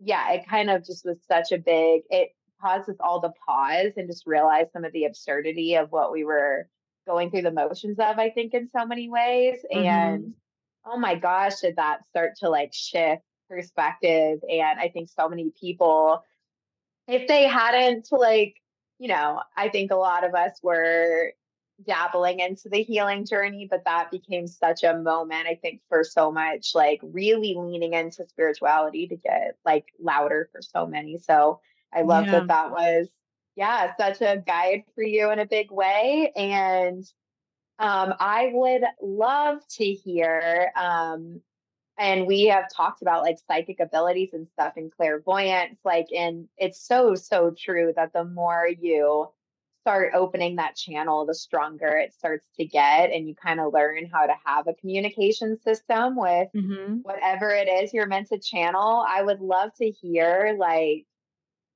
yeah 0.00 0.32
it 0.32 0.46
kind 0.48 0.70
of 0.70 0.84
just 0.84 1.04
was 1.04 1.18
such 1.28 1.52
a 1.52 1.58
big 1.58 2.02
it 2.10 2.30
caused 2.62 2.88
us 2.88 2.96
all 3.00 3.20
the 3.20 3.32
pause 3.46 3.92
and 3.96 4.08
just 4.08 4.26
realize 4.26 4.66
some 4.72 4.84
of 4.84 4.92
the 4.92 5.04
absurdity 5.04 5.74
of 5.74 5.90
what 5.90 6.12
we 6.12 6.24
were 6.24 6.68
going 7.06 7.30
through 7.30 7.42
the 7.42 7.50
motions 7.50 7.98
of 7.98 8.18
i 8.18 8.30
think 8.30 8.54
in 8.54 8.68
so 8.76 8.86
many 8.86 9.08
ways 9.10 9.58
and 9.70 10.24
Mhm. 10.24 10.32
oh 10.86 10.96
my 10.98 11.16
gosh 11.16 11.60
did 11.60 11.76
that 11.76 12.06
start 12.06 12.36
to 12.38 12.48
like 12.48 12.72
shift 12.72 13.22
perspective 13.50 14.38
and 14.48 14.78
i 14.80 14.88
think 14.88 15.08
so 15.10 15.28
many 15.28 15.50
people 15.60 16.22
if 17.08 17.26
they 17.28 17.44
hadn't 17.48 18.08
like, 18.12 18.56
you 18.98 19.08
know, 19.08 19.42
I 19.56 19.68
think 19.68 19.90
a 19.90 19.96
lot 19.96 20.24
of 20.24 20.34
us 20.34 20.58
were 20.62 21.32
dabbling 21.84 22.38
into 22.40 22.68
the 22.68 22.82
healing 22.82 23.26
journey, 23.26 23.66
but 23.68 23.84
that 23.84 24.10
became 24.12 24.46
such 24.46 24.84
a 24.84 24.96
moment, 24.96 25.48
I 25.48 25.56
think, 25.56 25.80
for 25.88 26.04
so 26.04 26.30
much 26.30 26.70
like 26.74 27.00
really 27.02 27.54
leaning 27.58 27.94
into 27.94 28.26
spirituality 28.28 29.08
to 29.08 29.16
get 29.16 29.56
like 29.64 29.86
louder 30.00 30.48
for 30.52 30.62
so 30.62 30.86
many. 30.86 31.18
So 31.18 31.60
I 31.92 32.02
love 32.02 32.26
Yeah. 32.26 32.30
that 32.30 32.48
that 32.48 32.70
was, 32.70 33.08
yeah, 33.56 33.94
such 33.96 34.20
a 34.22 34.42
guide 34.46 34.84
for 34.94 35.02
you 35.04 35.30
in 35.30 35.38
a 35.38 35.46
big 35.46 35.70
way. 35.70 36.32
And 36.36 37.04
um, 37.78 38.14
I 38.20 38.50
would 38.52 38.84
love 39.00 39.66
to 39.76 39.84
hear 39.84 40.72
um, 40.76 41.42
and 41.98 42.26
we 42.26 42.46
have 42.46 42.66
talked 42.74 43.02
about 43.02 43.22
like 43.22 43.38
psychic 43.46 43.80
abilities 43.80 44.30
and 44.32 44.48
stuff 44.48 44.74
and 44.76 44.92
clairvoyance 44.92 45.78
like 45.84 46.08
and 46.16 46.48
it's 46.58 46.80
so 46.86 47.14
so 47.14 47.52
true 47.56 47.92
that 47.96 48.12
the 48.12 48.24
more 48.24 48.68
you 48.80 49.28
start 49.82 50.12
opening 50.14 50.56
that 50.56 50.76
channel 50.76 51.26
the 51.26 51.34
stronger 51.34 51.88
it 51.98 52.12
starts 52.14 52.48
to 52.56 52.64
get 52.66 53.10
and 53.10 53.28
you 53.28 53.34
kind 53.34 53.60
of 53.60 53.72
learn 53.72 54.06
how 54.06 54.26
to 54.26 54.34
have 54.44 54.66
a 54.68 54.74
communication 54.74 55.58
system 55.60 56.16
with 56.16 56.48
Mhm. 56.54 57.04
whatever 57.04 57.50
it 57.50 57.68
is 57.68 57.92
you're 57.92 58.06
meant 58.06 58.28
to 58.28 58.38
channel 58.38 59.04
i 59.08 59.22
would 59.22 59.40
love 59.40 59.72
to 59.74 59.90
hear 59.90 60.56
like 60.58 61.06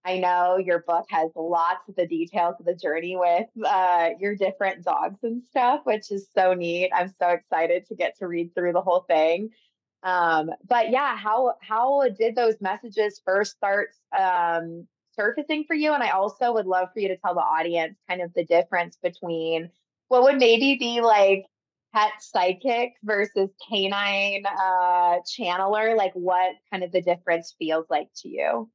i 0.06 0.18
know 0.18 0.56
your 0.56 0.80
book 0.86 1.04
has 1.10 1.30
lots 1.36 1.88
of 1.88 1.96
the 1.96 2.06
details 2.06 2.54
of 2.58 2.66
the 2.66 2.74
journey 2.74 3.16
with 3.16 3.46
uh, 3.66 4.10
your 4.18 4.34
different 4.34 4.84
dogs 4.84 5.18
and 5.22 5.42
stuff 5.42 5.80
which 5.84 6.10
is 6.10 6.28
so 6.34 6.54
neat 6.54 6.90
i'm 6.94 7.12
so 7.20 7.28
excited 7.28 7.86
to 7.86 7.94
get 7.94 8.16
to 8.16 8.26
read 8.26 8.54
through 8.54 8.72
the 8.72 8.80
whole 8.80 9.04
thing 9.08 9.50
um, 10.06 10.50
but 10.68 10.90
yeah, 10.90 11.16
how 11.16 11.54
how 11.60 12.08
did 12.08 12.36
those 12.36 12.54
messages 12.60 13.20
first 13.24 13.56
start 13.56 13.88
um, 14.16 14.86
surfacing 15.16 15.64
for 15.64 15.74
you? 15.74 15.92
And 15.92 16.02
I 16.02 16.10
also 16.10 16.52
would 16.52 16.66
love 16.66 16.90
for 16.94 17.00
you 17.00 17.08
to 17.08 17.16
tell 17.16 17.34
the 17.34 17.40
audience 17.40 17.98
kind 18.08 18.22
of 18.22 18.32
the 18.34 18.44
difference 18.44 18.96
between 19.02 19.68
what 20.06 20.22
would 20.22 20.36
maybe 20.36 20.76
be 20.78 21.00
like 21.00 21.46
pet 21.92 22.12
psychic 22.20 22.92
versus 23.02 23.50
canine 23.68 24.44
uh, 24.46 25.16
channeler. 25.26 25.96
Like 25.96 26.12
what 26.14 26.54
kind 26.70 26.84
of 26.84 26.92
the 26.92 27.02
difference 27.02 27.56
feels 27.58 27.86
like 27.90 28.08
to 28.18 28.28
you? 28.28 28.70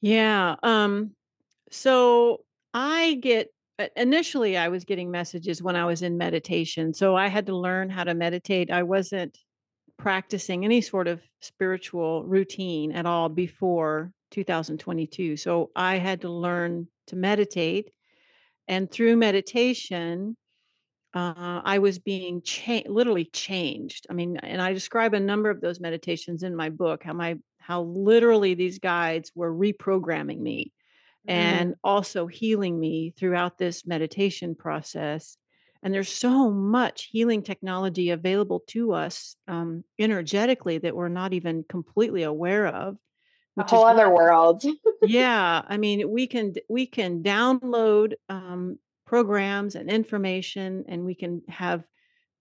Yeah, 0.00 0.56
um, 0.62 1.12
so 1.70 2.40
I 2.74 3.14
get 3.22 3.48
initially, 3.96 4.56
I 4.56 4.68
was 4.68 4.84
getting 4.84 5.10
messages 5.10 5.62
when 5.62 5.76
I 5.76 5.84
was 5.86 6.02
in 6.02 6.18
meditation, 6.18 6.94
so 6.94 7.16
I 7.16 7.28
had 7.28 7.46
to 7.46 7.56
learn 7.56 7.90
how 7.90 8.04
to 8.04 8.14
meditate. 8.14 8.70
I 8.70 8.82
wasn't 8.84 9.38
practicing 9.98 10.64
any 10.64 10.80
sort 10.80 11.08
of 11.08 11.22
spiritual 11.42 12.24
routine 12.24 12.92
at 12.92 13.06
all 13.06 13.28
before 13.28 14.12
2022, 14.30 15.36
so 15.36 15.70
I 15.76 15.96
had 15.98 16.22
to 16.22 16.30
learn 16.30 16.88
to 17.08 17.16
meditate, 17.16 17.90
and 18.68 18.90
through 18.90 19.16
meditation 19.16 20.36
uh, 21.14 21.62
I 21.64 21.78
was 21.78 21.98
being 21.98 22.42
cha 22.42 22.82
literally 22.86 23.24
changed. 23.26 24.06
I 24.10 24.12
mean, 24.14 24.36
and 24.38 24.60
I 24.60 24.72
describe 24.72 25.14
a 25.14 25.20
number 25.20 25.50
of 25.50 25.60
those 25.60 25.80
meditations 25.80 26.42
in 26.42 26.54
my 26.54 26.68
book, 26.68 27.02
how 27.02 27.14
my 27.14 27.36
how 27.68 27.82
literally 27.82 28.54
these 28.54 28.78
guides 28.80 29.30
were 29.36 29.54
reprogramming 29.54 30.40
me 30.40 30.72
and 31.28 31.74
Mm. 31.74 31.78
also 31.84 32.26
healing 32.26 32.80
me 32.80 33.12
throughout 33.18 33.58
this 33.58 33.86
meditation 33.86 34.54
process. 34.54 35.36
And 35.82 35.94
there's 35.94 36.08
so 36.12 36.50
much 36.50 37.04
healing 37.12 37.42
technology 37.42 38.10
available 38.10 38.60
to 38.68 38.92
us 38.94 39.36
um, 39.48 39.84
energetically 39.98 40.78
that 40.78 40.96
we're 40.96 41.08
not 41.10 41.34
even 41.34 41.64
completely 41.68 42.22
aware 42.24 42.66
of, 42.68 42.96
A 43.58 43.64
whole 43.64 43.84
is 43.84 43.86
other 43.86 44.08
world. 44.08 44.64
yeah, 45.02 45.62
I 45.66 45.76
mean, 45.76 46.10
we 46.10 46.26
can 46.26 46.54
we 46.68 46.86
can 46.86 47.22
download, 47.22 48.14
um, 48.28 48.78
programs 49.06 49.74
and 49.74 49.90
information, 49.90 50.84
and 50.88 51.04
we 51.04 51.14
can 51.14 51.42
have 51.48 51.84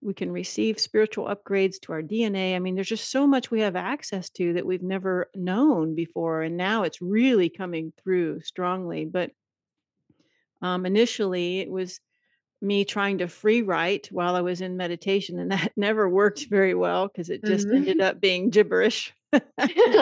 we 0.02 0.14
can 0.14 0.32
receive 0.32 0.80
spiritual 0.80 1.26
upgrades 1.28 1.80
to 1.82 1.92
our 1.94 2.02
DNA. 2.04 2.56
I 2.56 2.60
mean, 2.60 2.76
there's 2.76 2.90
just 2.90 3.12
so 3.12 3.28
much 3.28 3.52
we 3.52 3.62
have 3.62 3.76
access 3.76 4.30
to 4.32 4.54
that 4.54 4.66
we've 4.66 4.84
never 4.84 5.30
known 5.36 5.96
before, 5.96 6.42
and 6.44 6.58
now 6.58 6.84
it's 6.84 7.02
really 7.02 7.50
coming 7.50 7.94
through 8.04 8.42
strongly, 8.42 9.06
but, 9.06 9.32
um, 10.62 10.86
initially, 10.86 11.60
it 11.60 11.70
was 11.70 12.00
me 12.62 12.86
trying 12.86 13.20
to 13.20 13.28
free 13.28 13.62
write 13.64 14.08
while 14.12 14.36
I 14.36 14.42
was 14.42 14.62
in 14.62 14.78
meditation, 14.78 15.40
and 15.40 15.52
that 15.54 15.74
never 15.78 16.10
worked 16.10 16.48
very 16.50 16.76
well 16.76 17.08
because 17.08 17.30
it 17.30 17.46
just 17.46 17.68
ended 17.76 17.98
Mhm. 17.98 18.02
up 18.02 18.22
being 18.22 18.50
gibberish. 18.52 19.14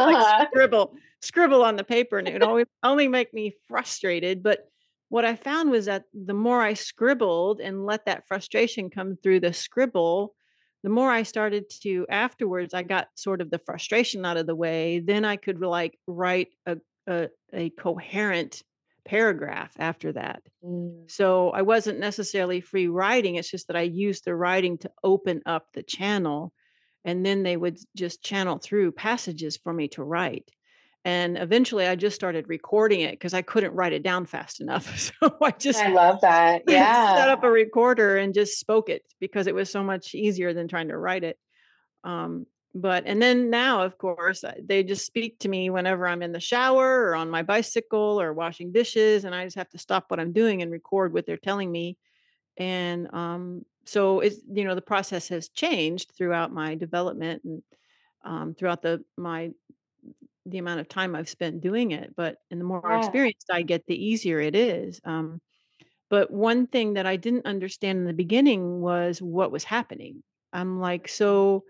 Like 0.06 0.22
scribble 0.52 0.96
scribble 1.22 1.64
on 1.64 1.78
the 1.78 1.84
paper, 1.84 2.18
and 2.20 2.28
it 2.28 2.34
would 2.34 2.44
always 2.44 2.68
only 2.84 3.08
make 3.08 3.34
me 3.34 3.54
frustrated, 3.68 4.44
but 4.44 4.70
what 5.16 5.24
I 5.24 5.38
found 5.38 5.72
was 5.72 5.86
that 5.86 6.04
the 6.14 6.34
more 6.34 6.62
I 6.62 6.74
scribbled 6.74 7.62
and 7.62 7.86
let 7.86 8.04
that 8.06 8.28
frustration 8.28 8.90
come 8.90 9.16
through 9.16 9.40
the 9.40 9.54
scribble, 9.54 10.36
the 10.84 10.90
more 10.90 11.10
I 11.10 11.24
started 11.24 11.70
to 11.84 12.06
afterwards, 12.10 12.74
I 12.74 12.84
got 12.84 13.08
sort 13.16 13.40
of 13.40 13.50
the 13.50 13.62
frustration 13.66 14.26
out 14.26 14.36
of 14.36 14.46
the 14.46 14.58
way, 14.58 15.00
then 15.00 15.24
I 15.24 15.38
could, 15.38 15.62
like, 15.62 15.98
write 16.06 16.50
a 16.66 16.76
a 17.08 17.30
a 17.54 17.70
coherent 17.70 18.62
paragraph 19.06 19.72
after 19.80 20.12
that. 20.12 20.42
Mm. 20.62 21.10
So 21.10 21.50
I 21.52 21.62
wasn't 21.62 22.00
necessarily 22.00 22.60
free 22.60 22.88
writing, 22.88 23.36
it's 23.36 23.50
just 23.50 23.68
that 23.68 23.78
I 23.78 23.84
used 23.84 24.26
the 24.26 24.36
writing 24.36 24.78
to 24.80 24.92
open 25.02 25.42
up 25.46 25.68
the 25.74 25.84
channel, 25.84 26.52
and 27.06 27.26
then 27.26 27.44
they 27.44 27.56
would 27.56 27.78
just 27.96 28.22
channel 28.22 28.58
through 28.58 28.92
passages 28.92 29.56
for 29.56 29.72
me 29.72 29.88
to 29.96 30.04
write. 30.04 30.52
And 31.06 31.38
eventually 31.38 31.86
I 31.86 31.96
just 31.96 32.16
started 32.16 32.50
recording 32.50 33.02
it 33.02 33.12
because 33.12 33.36
I 33.36 33.44
couldn't 33.44 33.76
write 33.76 33.94
it 33.94 34.02
down 34.02 34.26
fast 34.26 34.60
enough. 34.60 34.92
So 35.22 35.38
I 35.40 35.52
just 35.52 35.80
I 35.80 35.90
love 35.90 36.20
that. 36.22 36.64
Yeah. 36.68 37.16
Set 37.18 37.30
up 37.30 37.44
a 37.44 37.50
recorder 37.50 38.18
and 38.18 38.34
just 38.34 38.60
spoke 38.60 38.90
it 38.90 39.04
because 39.20 39.46
it 39.46 39.54
was 39.54 39.70
so 39.70 39.84
much 39.84 40.16
easier 40.16 40.52
than 40.52 40.68
trying 40.68 40.88
to 40.88 40.98
write 40.98 41.24
it. 41.24 41.38
Um, 42.04 42.48
but 42.74 43.04
and 43.06 43.22
then 43.22 43.52
now, 43.52 43.84
of 43.84 43.98
course, 44.00 44.44
they 44.62 44.84
just 44.84 45.06
speak 45.06 45.40
to 45.40 45.48
me 45.48 45.70
whenever 45.70 46.08
I'm 46.08 46.24
in 46.24 46.32
the 46.32 46.40
shower 46.40 47.04
or 47.04 47.16
on 47.16 47.30
my 47.30 47.44
bicycle 47.44 48.20
or 48.20 48.34
washing 48.34 48.72
dishes, 48.72 49.24
and 49.24 49.34
I 49.34 49.46
just 49.46 49.56
have 49.56 49.70
to 49.70 49.78
stop 49.78 50.06
what 50.10 50.20
I'm 50.20 50.34
doing 50.34 50.62
and 50.62 50.72
record 50.72 51.14
what 51.14 51.26
they're 51.26 51.38
telling 51.38 51.72
me. 51.72 51.98
And 52.58 53.14
um, 53.14 53.66
so 53.86 54.20
it's 54.20 54.42
you 54.52 54.66
know 54.66 54.76
the 54.76 54.82
process 54.82 55.30
has 55.30 55.50
changed 55.50 56.12
throughout 56.18 56.52
my 56.52 56.76
development 56.76 57.44
and 57.46 57.64
um, 58.26 58.56
throughout 58.56 58.82
the 58.82 59.06
my 59.16 59.52
the 60.46 60.58
amount 60.60 60.80
of 60.82 60.88
time 60.90 61.16
I've 61.16 61.30
spent 61.30 61.62
doing 61.62 61.92
it. 61.92 62.16
But 62.16 62.38
and 62.52 62.60
the 62.60 62.66
more 62.66 62.94
Yeah. 62.94 62.96
experienced 62.96 63.48
I 63.52 63.64
get, 63.64 63.86
the 63.88 63.96
easier 64.04 64.40
it 64.40 64.56
is. 64.56 65.02
Um, 65.04 65.42
but 66.10 66.32
one 66.32 66.68
thing 66.68 66.94
that 66.94 67.06
I 67.06 67.16
didn't 67.16 67.46
understand 67.46 68.00
in 68.00 68.06
the 68.06 68.14
beginning 68.14 68.82
was 68.82 69.22
what 69.22 69.52
was 69.52 69.64
happening. 69.64 70.24
I'm 70.54 70.80
like, 70.80 71.08
so 71.08 71.66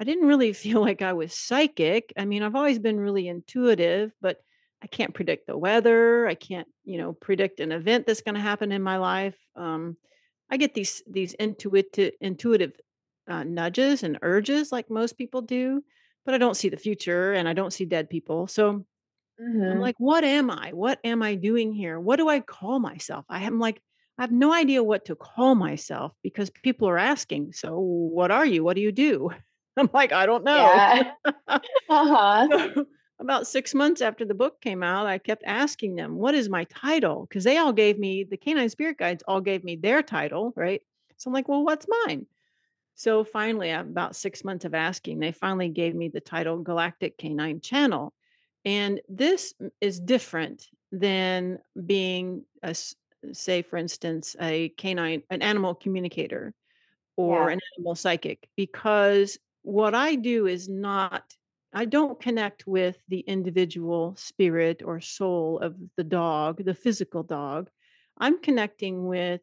I 0.00 0.04
didn't 0.04 0.28
really 0.28 0.52
feel 0.54 0.80
like 0.80 1.02
I 1.02 1.12
was 1.12 1.34
psychic. 1.34 2.12
I 2.16 2.24
mean, 2.24 2.42
I've 2.42 2.56
always 2.56 2.78
been 2.78 3.00
really 3.00 3.28
intuitive, 3.28 4.12
but 4.20 4.38
I 4.82 4.86
can't 4.86 5.14
predict 5.14 5.46
the 5.46 5.58
weather. 5.58 6.26
I 6.26 6.34
can't, 6.34 6.68
you 6.84 6.98
know, 6.98 7.14
predict 7.14 7.60
an 7.60 7.72
event 7.72 8.06
that's 8.06 8.22
going 8.22 8.34
to 8.36 8.40
happen 8.40 8.72
in 8.72 8.82
my 8.82 8.98
life. 8.98 9.38
Um, 9.56 9.96
I 10.50 10.56
get 10.58 10.74
these 10.74 11.02
these 11.10 11.34
intuitive 11.34 12.12
intuitive 12.20 12.74
uh, 13.28 13.44
nudges 13.44 14.02
and 14.02 14.18
urges 14.22 14.70
like 14.72 14.90
most 14.90 15.16
people 15.18 15.42
do, 15.42 15.82
but 16.24 16.34
I 16.34 16.38
don't 16.38 16.56
see 16.56 16.68
the 16.68 16.76
future 16.76 17.32
and 17.32 17.48
I 17.48 17.52
don't 17.52 17.72
see 17.72 17.84
dead 17.84 18.10
people. 18.10 18.46
So 18.46 18.84
I'm 19.70 19.78
Mhm. 19.78 19.80
like, 19.80 19.96
what 19.98 20.24
am 20.24 20.50
I? 20.50 20.72
What 20.72 21.00
am 21.04 21.22
I 21.22 21.34
doing 21.36 21.72
here? 21.72 21.98
What 22.00 22.16
do 22.16 22.28
I 22.28 22.40
call 22.40 22.80
myself? 22.80 23.24
I 23.28 23.44
am 23.44 23.58
like, 23.58 23.80
I 24.18 24.22
have 24.22 24.32
no 24.32 24.52
idea 24.52 24.82
what 24.84 25.06
to 25.06 25.16
call 25.16 25.54
myself 25.54 26.14
because 26.22 26.50
people 26.50 26.88
are 26.88 26.98
asking, 26.98 27.52
so 27.54 27.78
what 27.80 28.30
are 28.30 28.46
you? 28.46 28.62
What 28.64 28.76
do 28.76 28.82
you 28.82 28.92
do? 28.92 29.30
I'm 29.76 29.90
like, 29.94 30.12
I 30.12 30.26
don't 30.26 30.44
know. 30.44 30.84
Yeah. 30.84 31.14
Uh-huh. 31.88 32.48
So, 32.50 32.86
about 33.20 33.46
6 33.46 33.74
months 33.74 34.00
after 34.02 34.24
the 34.24 34.34
book 34.34 34.60
came 34.60 34.82
out, 34.82 35.06
I 35.06 35.18
kept 35.18 35.42
asking 35.46 35.96
them, 35.96 36.16
"What 36.16 36.34
is 36.34 36.48
my 36.48 36.64
title?" 36.64 37.26
Because 37.26 37.44
they 37.44 37.56
all 37.58 37.72
gave 37.72 37.98
me 37.98 38.24
the 38.24 38.36
canine 38.36 38.68
spirit 38.70 38.98
guides 38.98 39.22
all 39.28 39.40
gave 39.40 39.64
me 39.64 39.76
their 39.76 40.02
title, 40.02 40.52
right? 40.56 40.82
So 41.16 41.28
I'm 41.30 41.34
like, 41.34 41.48
"Well, 41.48 41.64
what's 41.64 41.86
mine?" 42.06 42.26
So 42.94 43.24
finally, 43.24 43.70
about 43.70 44.16
6 44.16 44.44
months 44.44 44.64
of 44.64 44.74
asking, 44.74 45.18
they 45.18 45.32
finally 45.32 45.68
gave 45.68 45.94
me 45.94 46.08
the 46.08 46.20
title 46.20 46.58
Galactic 46.58 47.18
Canine 47.18 47.60
Channel. 47.60 48.12
And 48.64 49.00
this 49.08 49.52
is 49.80 50.00
different 50.00 50.68
than 50.92 51.58
being 51.86 52.44
a 52.62 52.74
say, 53.32 53.62
for 53.62 53.76
instance, 53.76 54.36
a 54.40 54.68
canine 54.70 55.22
an 55.30 55.42
animal 55.42 55.74
communicator 55.74 56.54
or 57.16 57.48
Yeah. 57.48 57.54
an 57.54 57.60
animal 57.78 57.94
psychic 57.94 58.48
because 58.56 59.38
what 59.62 59.94
I 59.94 60.14
do 60.16 60.46
is 60.46 60.68
not 60.68 61.34
I 61.72 61.86
don't 61.86 62.20
connect 62.20 62.66
with 62.66 62.98
the 63.08 63.20
individual 63.20 64.14
spirit 64.16 64.82
or 64.84 65.00
soul 65.00 65.58
of 65.58 65.76
the 65.96 66.04
dog, 66.04 66.64
the 66.64 66.74
physical 66.74 67.24
dog. 67.24 67.68
I'm 68.18 68.40
connecting 68.40 69.06
with 69.06 69.40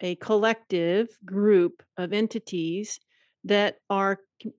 a 0.00 0.16
collective 0.16 1.08
group 1.24 1.82
of 1.96 2.12
entities 2.12 3.00
that 3.44 3.76
are 3.88 4.18
com- 4.42 4.52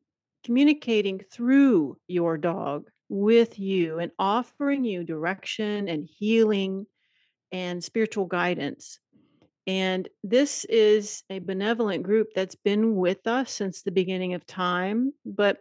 communicating 0.44 1.20
through 1.32 1.98
your 2.08 2.38
dog 2.38 2.90
with 3.10 3.60
you 3.60 4.00
and 4.00 4.12
offering 4.18 4.86
you 4.86 5.04
direction 5.04 5.90
and 5.90 6.08
healing 6.18 6.86
and 7.52 7.84
spiritual 7.84 8.26
guidance. 8.26 9.00
And 9.68 10.08
this 10.24 10.66
is 10.66 11.24
a 11.30 11.40
benevolent 11.40 12.04
group 12.04 12.30
that's 12.34 12.56
been 12.56 12.96
with 12.96 13.28
us 13.28 13.52
since 13.52 13.82
the 13.82 13.92
beginning 13.92 14.34
of 14.34 14.46
time, 14.48 15.14
but 15.26 15.58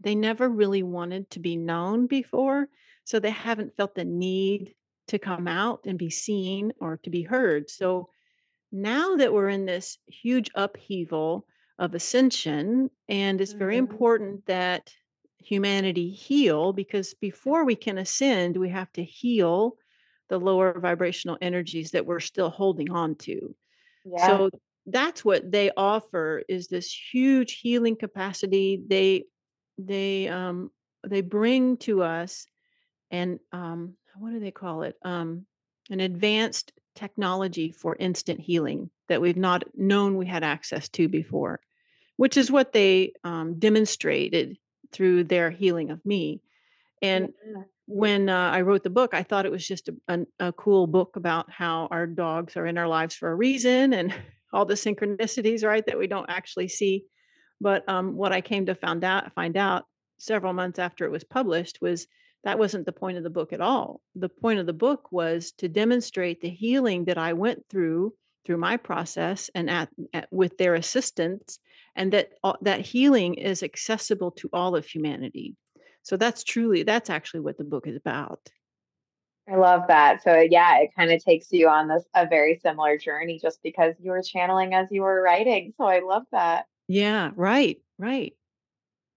they 0.00 0.14
never 0.14 0.48
really 0.48 0.82
wanted 0.82 1.28
to 1.30 1.40
be 1.40 1.56
known 1.56 2.06
before. 2.06 2.68
So 3.04 3.18
they 3.18 3.30
haven't 3.30 3.76
felt 3.76 3.94
the 3.94 4.04
need 4.04 4.74
to 5.08 5.18
come 5.18 5.48
out 5.48 5.80
and 5.84 5.98
be 5.98 6.10
seen 6.10 6.72
or 6.80 6.98
to 7.02 7.10
be 7.10 7.22
heard. 7.22 7.68
So 7.68 8.08
now 8.72 9.16
that 9.16 9.32
we're 9.32 9.48
in 9.48 9.66
this 9.66 9.98
huge 10.06 10.50
upheaval 10.54 11.46
of 11.78 11.94
ascension, 11.94 12.90
and 13.08 13.40
it's 13.40 13.54
very 13.54 13.76
Mhm. 13.76 13.78
important 13.78 14.46
that 14.46 14.94
humanity 15.38 16.10
heal 16.10 16.72
because 16.72 17.14
before 17.14 17.64
we 17.64 17.74
can 17.74 17.98
ascend, 17.98 18.56
we 18.56 18.68
have 18.68 18.92
to 18.92 19.04
heal 19.04 19.76
the 20.28 20.38
lower 20.38 20.78
vibrational 20.78 21.38
energies 21.40 21.90
that 21.92 22.06
we're 22.06 22.20
still 22.20 22.50
holding 22.50 22.90
on 22.90 23.14
to. 23.16 23.56
Yeah. 24.04 24.40
So 24.40 24.50
that's 24.86 25.24
what 25.24 25.50
they 25.50 25.70
offer 25.76 26.42
is 26.48 26.68
this 26.68 26.92
huge 27.12 27.60
healing 27.60 27.96
capacity. 27.96 28.82
They 28.86 29.24
they 29.78 30.28
um 30.28 30.70
they 31.06 31.22
bring 31.22 31.76
to 31.78 32.02
us 32.02 32.46
and 33.10 33.40
um, 33.52 33.96
what 34.16 34.30
do 34.30 34.40
they 34.40 34.50
call 34.50 34.82
it? 34.82 34.96
Um, 35.02 35.46
an 35.90 36.00
advanced 36.00 36.72
technology 36.94 37.70
for 37.70 37.96
instant 37.98 38.40
healing 38.40 38.90
that 39.08 39.20
we've 39.20 39.36
not 39.36 39.64
known 39.76 40.16
we 40.16 40.26
had 40.26 40.44
access 40.44 40.88
to 40.90 41.08
before, 41.08 41.60
which 42.16 42.36
is 42.36 42.50
what 42.50 42.72
they 42.72 43.12
um, 43.24 43.58
demonstrated 43.58 44.56
through 44.92 45.24
their 45.24 45.50
healing 45.50 45.90
of 45.90 46.04
me. 46.04 46.40
Yeah. 47.00 47.08
And 47.08 47.32
when 47.86 48.28
uh, 48.28 48.50
I 48.50 48.60
wrote 48.60 48.84
the 48.84 48.90
book, 48.90 49.14
I 49.14 49.22
thought 49.22 49.46
it 49.46 49.52
was 49.52 49.66
just 49.66 49.88
a, 49.88 49.94
an- 50.08 50.26
a 50.38 50.52
cool 50.52 50.86
book 50.86 51.16
about 51.16 51.50
how 51.50 51.88
our 51.90 52.06
dogs 52.06 52.56
are 52.56 52.66
in 52.66 52.78
our 52.78 52.88
lives 52.88 53.14
for 53.14 53.30
a 53.30 53.34
reason 53.34 53.92
and 53.92 54.14
all 54.52 54.64
the 54.64 54.74
synchronicities, 54.74 55.64
right, 55.64 55.84
that 55.86 55.98
we 55.98 56.06
don't 56.06 56.30
actually 56.30 56.68
see. 56.68 57.04
But 57.60 57.88
um, 57.88 58.16
what 58.16 58.32
I 58.32 58.40
came 58.40 58.66
to 58.66 58.74
found 58.74 59.04
out, 59.04 59.32
find 59.34 59.56
out 59.56 59.84
several 60.18 60.52
months 60.52 60.78
after 60.78 61.04
it 61.04 61.10
was 61.10 61.24
published 61.24 61.80
was 61.80 62.06
that 62.44 62.58
wasn't 62.58 62.86
the 62.86 62.92
point 62.92 63.18
of 63.18 63.22
the 63.22 63.30
book 63.30 63.52
at 63.52 63.60
all. 63.60 64.00
The 64.14 64.28
point 64.28 64.60
of 64.60 64.66
the 64.66 64.72
book 64.72 65.12
was 65.12 65.52
to 65.58 65.68
demonstrate 65.68 66.40
the 66.40 66.48
healing 66.48 67.04
that 67.04 67.18
I 67.18 67.32
went 67.34 67.64
through 67.68 68.14
through 68.46 68.56
my 68.56 68.76
process 68.76 69.50
and 69.54 69.68
at, 69.68 69.90
at 70.14 70.26
with 70.32 70.56
their 70.56 70.74
assistance, 70.74 71.58
and 71.94 72.12
that 72.12 72.30
all, 72.42 72.56
that 72.62 72.80
healing 72.80 73.34
is 73.34 73.62
accessible 73.62 74.30
to 74.30 74.48
all 74.52 74.74
of 74.74 74.86
humanity. 74.86 75.54
So 76.02 76.16
that's 76.16 76.42
truly 76.42 76.82
that's 76.82 77.10
actually 77.10 77.40
what 77.40 77.58
the 77.58 77.64
book 77.64 77.86
is 77.86 77.96
about. 77.96 78.40
I 79.50 79.56
love 79.56 79.82
that. 79.88 80.22
So 80.22 80.32
uh, 80.32 80.44
yeah, 80.48 80.78
it 80.78 80.90
kind 80.96 81.10
of 81.10 81.22
takes 81.22 81.48
you 81.50 81.68
on 81.68 81.88
this 81.88 82.04
a 82.14 82.26
very 82.26 82.58
similar 82.62 82.96
journey 82.96 83.38
just 83.42 83.62
because 83.62 83.94
you 84.00 84.10
were 84.10 84.22
channeling 84.22 84.74
as 84.74 84.86
you 84.90 85.02
were 85.02 85.20
writing. 85.20 85.72
So 85.76 85.84
I 85.84 86.00
love 86.00 86.22
that. 86.32 86.66
Yeah, 86.88 87.30
right, 87.34 87.78
right. 87.98 88.34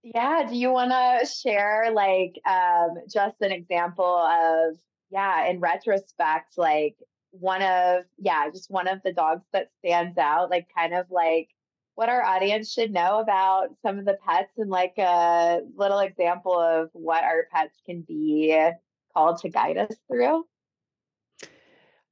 Yeah, 0.04 0.44
do 0.50 0.56
you 0.56 0.70
wanna 0.72 1.26
share, 1.26 1.90
like, 1.94 2.38
um, 2.46 2.96
just 3.10 3.42
an 3.42 3.52
example 3.52 4.06
of 4.06 4.78
yeah, 5.10 5.46
in 5.48 5.60
retrospect, 5.60 6.58
like, 6.58 6.98
one 7.32 7.62
of 7.62 8.04
yeah, 8.18 8.50
just 8.50 8.70
one 8.70 8.88
of 8.88 9.02
the 9.04 9.14
dogs 9.14 9.46
that 9.54 9.70
stands 9.80 10.18
out, 10.18 10.50
like, 10.50 10.68
kind 10.76 10.94
of 10.94 11.10
like 11.10 11.50
what 11.96 12.10
our 12.10 12.24
audience 12.24 12.72
should 12.74 12.92
know 12.92 13.20
about 13.20 13.70
some 13.82 13.98
of 14.00 14.06
the 14.06 14.18
pets 14.28 14.52
and, 14.58 14.70
like, 14.70 14.96
a 14.98 15.62
little 15.76 16.00
example 16.00 16.60
of 16.60 16.90
what 16.94 17.24
our 17.24 17.48
pets 17.54 17.80
can 17.86 18.02
be 18.02 18.72
called 19.14 19.38
to 19.40 19.50
guide 19.50 19.78
us 19.78 19.96
through? 20.08 20.44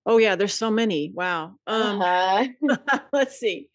Oh, 0.05 0.17
yeah, 0.17 0.35
there's 0.35 0.53
so 0.53 0.71
many. 0.71 1.11
Wow. 1.13 1.55
Um, 1.67 1.99
Uh-huh. 2.01 2.47
let's 3.13 3.37
see. 3.39 3.69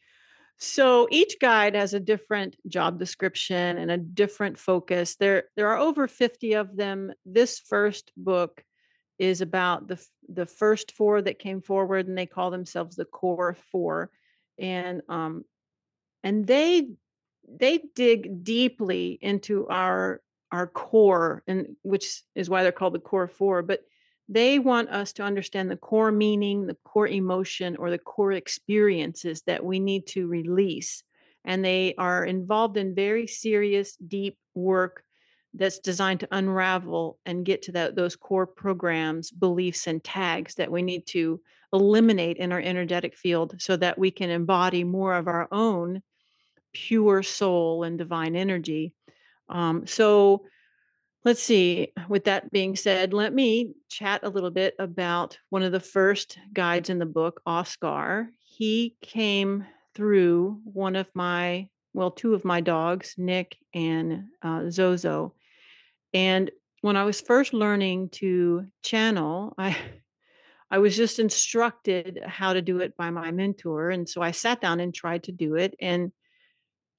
So 0.59 1.07
each 1.11 1.37
guide 1.41 1.75
has 1.75 1.93
a 1.93 2.01
different 2.01 2.57
job 2.67 2.99
description 2.99 3.77
and 3.79 3.91
a 3.91 3.99
different 3.99 4.59
focus. 4.59 5.17
There 5.17 5.45
there 5.55 5.69
are 5.69 5.79
over 5.79 6.09
50 6.09 6.55
of 6.55 6.77
them. 6.77 7.13
This 7.27 7.59
first 7.59 8.11
book 8.17 8.65
is 9.19 9.41
about 9.41 9.89
the 9.89 10.05
the 10.29 10.47
first 10.47 10.93
four 10.93 11.21
that 11.23 11.39
came 11.39 11.61
forward 11.61 12.09
and 12.09 12.17
they 12.17 12.27
call 12.27 12.51
themselves 12.51 12.97
the 12.97 13.05
core 13.05 13.57
4 13.71 14.11
and 14.59 15.03
um 15.09 15.45
and 16.23 16.47
they 16.47 16.89
they 17.49 17.81
dig 17.95 18.43
deeply 18.43 19.19
into 19.21 19.67
our 19.69 20.21
our 20.51 20.67
core 20.67 21.43
and 21.47 21.77
which 21.83 22.23
is 22.35 22.49
why 22.49 22.63
they're 22.63 22.73
called 22.73 22.95
the 22.95 22.99
core 22.99 23.29
four 23.29 23.63
but 23.63 23.81
they 24.29 24.59
want 24.59 24.89
us 24.91 25.13
to 25.15 25.23
understand 25.23 25.71
the 25.71 25.77
core 25.77 26.13
meaning 26.13 26.67
the 26.67 26.77
core 26.85 27.09
emotion 27.09 27.77
or 27.77 27.91
the 27.91 27.99
core 27.99 28.33
experiences 28.33 29.43
that 29.43 29.65
we 29.65 29.79
need 29.79 30.07
to 30.07 30.27
release 30.27 31.03
and 31.45 31.65
they 31.65 31.95
are 31.97 32.25
involved 32.25 32.77
in 32.77 32.95
very 32.95 33.27
serious 33.27 33.97
deep 33.97 34.37
work 34.55 35.05
that's 35.55 35.79
designed 35.79 36.21
to 36.21 36.29
unravel 36.33 37.19
and 37.25 37.47
get 37.47 37.63
to 37.63 37.73
that 37.73 37.95
those 37.95 38.17
core 38.17 38.47
programs 38.47 39.31
beliefs 39.31 39.87
and 39.87 40.05
tags 40.05 40.57
that 40.57 40.71
we 40.71 40.83
need 40.83 41.07
to 41.07 41.41
eliminate 41.73 42.37
in 42.37 42.53
our 42.53 42.61
energetic 42.61 43.17
field 43.17 43.55
so 43.59 43.77
that 43.77 43.99
we 43.99 44.11
can 44.11 44.31
embody 44.31 44.85
more 44.85 45.15
of 45.15 45.29
our 45.29 45.49
own 45.51 46.03
pure 46.73 47.23
soul 47.23 47.85
and 47.85 47.97
divine 47.97 48.37
energy. 48.37 48.93
Um, 49.49 49.87
so 49.87 50.45
let's 51.27 51.43
see. 51.43 51.93
With 52.09 52.25
that 52.25 52.53
being 52.53 52.77
said, 52.77 53.13
let 53.13 53.35
me 53.35 53.75
chat 53.89 54.21
a 54.23 54.29
little 54.29 54.53
bit 54.53 54.77
about 54.79 55.37
one 55.51 55.65
of 55.65 55.73
the 55.73 55.81
first 55.81 56.39
guides 56.53 56.89
in 56.89 57.01
the 57.01 57.05
book, 57.05 57.43
Oscar. 57.45 58.31
He 58.39 58.97
came 59.03 59.67
through 59.97 60.61
one 60.63 60.95
of 60.95 61.11
my, 61.15 61.69
well, 61.93 62.13
two 62.13 62.33
of 62.33 62.45
my 62.45 62.61
dogs, 62.61 63.17
Nick 63.19 63.57
and 63.75 64.27
uh, 64.41 64.71
Zozo. 64.71 65.35
And 66.15 66.49
when 66.83 66.97
I 66.97 67.03
was 67.03 67.21
first 67.21 67.53
learning 67.53 68.11
to 68.11 68.67
channel, 68.83 69.53
I 69.59 69.77
I 70.69 70.79
was 70.79 70.97
just 70.97 71.21
instructed 71.21 72.21
how 72.27 72.53
to 72.53 72.61
do 72.61 72.81
it 72.81 72.97
by 72.97 73.11
my 73.11 73.31
mentor, 73.31 73.91
and 73.91 74.09
so 74.09 74.21
I 74.21 74.33
sat 74.33 74.61
down 74.61 74.81
and 74.81 74.93
tried 74.93 75.23
to 75.25 75.33
do 75.33 75.55
it, 75.55 75.77
and 75.81 76.11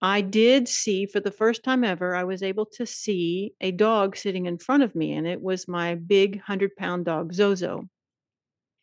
I 0.01 0.21
did 0.21 0.67
see 0.67 1.05
for 1.05 1.19
the 1.19 1.31
first 1.31 1.63
time 1.63 1.83
ever, 1.83 2.15
I 2.15 2.23
was 2.23 2.43
able 2.43 2.65
to 2.77 2.85
see 2.85 3.53
a 3.59 3.71
dog 3.71 4.15
sitting 4.15 4.45
in 4.45 4.59
front 4.59 4.83
of 4.83 4.93
me, 4.93 5.13
and 5.13 5.25
it 5.25 5.41
was 5.41 5.67
my 5.67 5.95
big 5.95 6.35
100 6.35 6.75
pound 6.75 7.05
dog, 7.05 7.33
Zozo. 7.33 7.89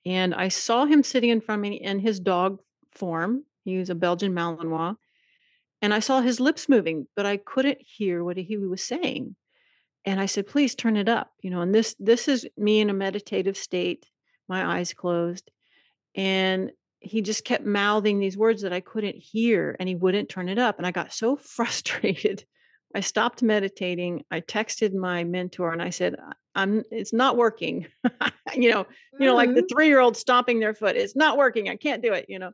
And 0.04 0.35
I 0.35 0.49
saw 0.49 0.85
him 0.85 1.02
sitting 1.02 1.30
in 1.30 1.40
front 1.40 1.61
of 1.64 1.71
me 1.71 1.76
in 1.76 2.00
his 2.00 2.21
dog 2.21 2.61
form. 2.92 3.44
He 3.64 3.78
was 3.78 3.90
a 3.90 3.94
Belgian 3.94 4.35
Malinois. 4.35 4.96
And 5.81 5.94
I 5.94 6.00
saw 6.00 6.20
his 6.20 6.40
lips 6.40 6.68
moving, 6.68 7.07
but 7.14 7.27
I 7.27 7.37
couldn't 7.37 7.79
hear 7.81 8.24
what 8.24 8.37
he 8.37 8.57
was 8.57 8.83
saying. 8.83 9.37
And 10.05 10.20
I 10.20 10.27
said, 10.27 10.46
please 10.46 10.74
turn 10.74 10.96
it 10.96 11.09
up. 11.09 11.31
You 11.40 11.50
know, 11.50 11.61
and 11.61 11.74
this 11.74 11.94
this 11.98 12.29
is 12.29 12.46
me 12.57 12.81
in 12.81 12.90
a 12.90 12.94
meditative 12.94 13.57
state, 13.57 14.07
my 14.48 14.79
eyes 14.79 14.92
closed. 14.92 15.50
And 16.14 16.70
he 17.04 17.22
just 17.22 17.44
kept 17.44 17.64
mouthing 17.64 18.18
these 18.18 18.36
words 18.36 18.62
that 18.62 18.72
I 18.72 18.80
couldn't 18.80 19.16
hear 19.16 19.76
and 19.78 19.88
he 19.88 19.94
wouldn't 19.94 20.28
turn 20.28 20.48
it 20.48 20.58
up. 20.58 20.78
And 20.78 20.86
I 20.86 20.90
got 20.90 21.12
so 21.12 21.36
frustrated. 21.56 22.44
I 22.94 23.00
stopped 23.00 23.42
meditating. 23.42 24.24
I 24.30 24.40
texted 24.40 24.94
my 24.94 25.24
mentor 25.24 25.72
and 25.72 25.82
I 25.82 25.90
said, 25.90 26.14
"I- 26.18 26.32
I'm 26.54 26.84
it's 26.92 27.12
not 27.12 27.36
working. 27.36 27.86
you 28.54 28.70
know, 28.70 28.86
you 29.18 29.26
know, 29.26 29.34
like 29.34 29.54
the 29.54 29.62
Mhm. 29.62 29.68
three-year-old 29.70 30.16
stomping 30.16 30.60
their 30.60 30.74
foot. 30.74 30.96
It's 30.96 31.16
not 31.16 31.36
working. 31.36 31.68
I 31.68 31.76
can't 31.76 32.02
do 32.02 32.12
it, 32.12 32.26
you 32.28 32.38
know. 32.38 32.52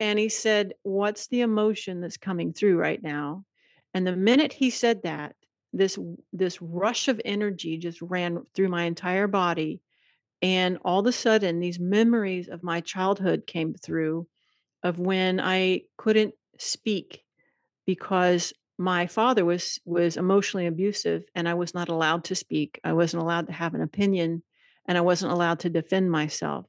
And 0.00 0.18
he 0.18 0.28
said, 0.28 0.74
What's 0.84 1.26
the 1.28 1.40
emotion 1.40 2.00
that's 2.00 2.16
coming 2.16 2.52
through 2.52 2.78
right 2.78 3.02
now? 3.02 3.44
And 3.92 4.06
the 4.06 4.16
minute 4.16 4.52
he 4.52 4.70
said 4.70 5.02
that, 5.02 5.34
this 5.72 5.98
this 6.32 6.62
rush 6.62 7.08
of 7.08 7.20
energy 7.24 7.78
just 7.78 8.00
ran 8.00 8.44
through 8.54 8.68
my 8.68 8.84
entire 8.84 9.26
body 9.26 9.80
and 10.44 10.78
all 10.84 11.00
of 11.00 11.06
a 11.06 11.12
sudden, 11.12 11.58
these 11.58 11.80
memories 11.80 12.48
of 12.48 12.62
my 12.62 12.82
childhood 12.82 13.46
came 13.46 13.72
through 13.72 14.26
of 14.82 14.98
when 14.98 15.40
I 15.40 15.84
couldn't 15.96 16.34
speak 16.58 17.24
because 17.86 18.52
my 18.76 19.06
father 19.06 19.42
was 19.42 19.80
was 19.86 20.18
emotionally 20.18 20.66
abusive 20.66 21.24
and 21.34 21.48
I 21.48 21.54
was 21.54 21.72
not 21.72 21.88
allowed 21.88 22.24
to 22.24 22.34
speak. 22.34 22.78
I 22.84 22.92
wasn't 22.92 23.22
allowed 23.22 23.46
to 23.46 23.54
have 23.54 23.72
an 23.72 23.80
opinion 23.80 24.42
and 24.86 24.98
I 24.98 25.00
wasn't 25.00 25.32
allowed 25.32 25.60
to 25.60 25.70
defend 25.70 26.10
myself. 26.10 26.66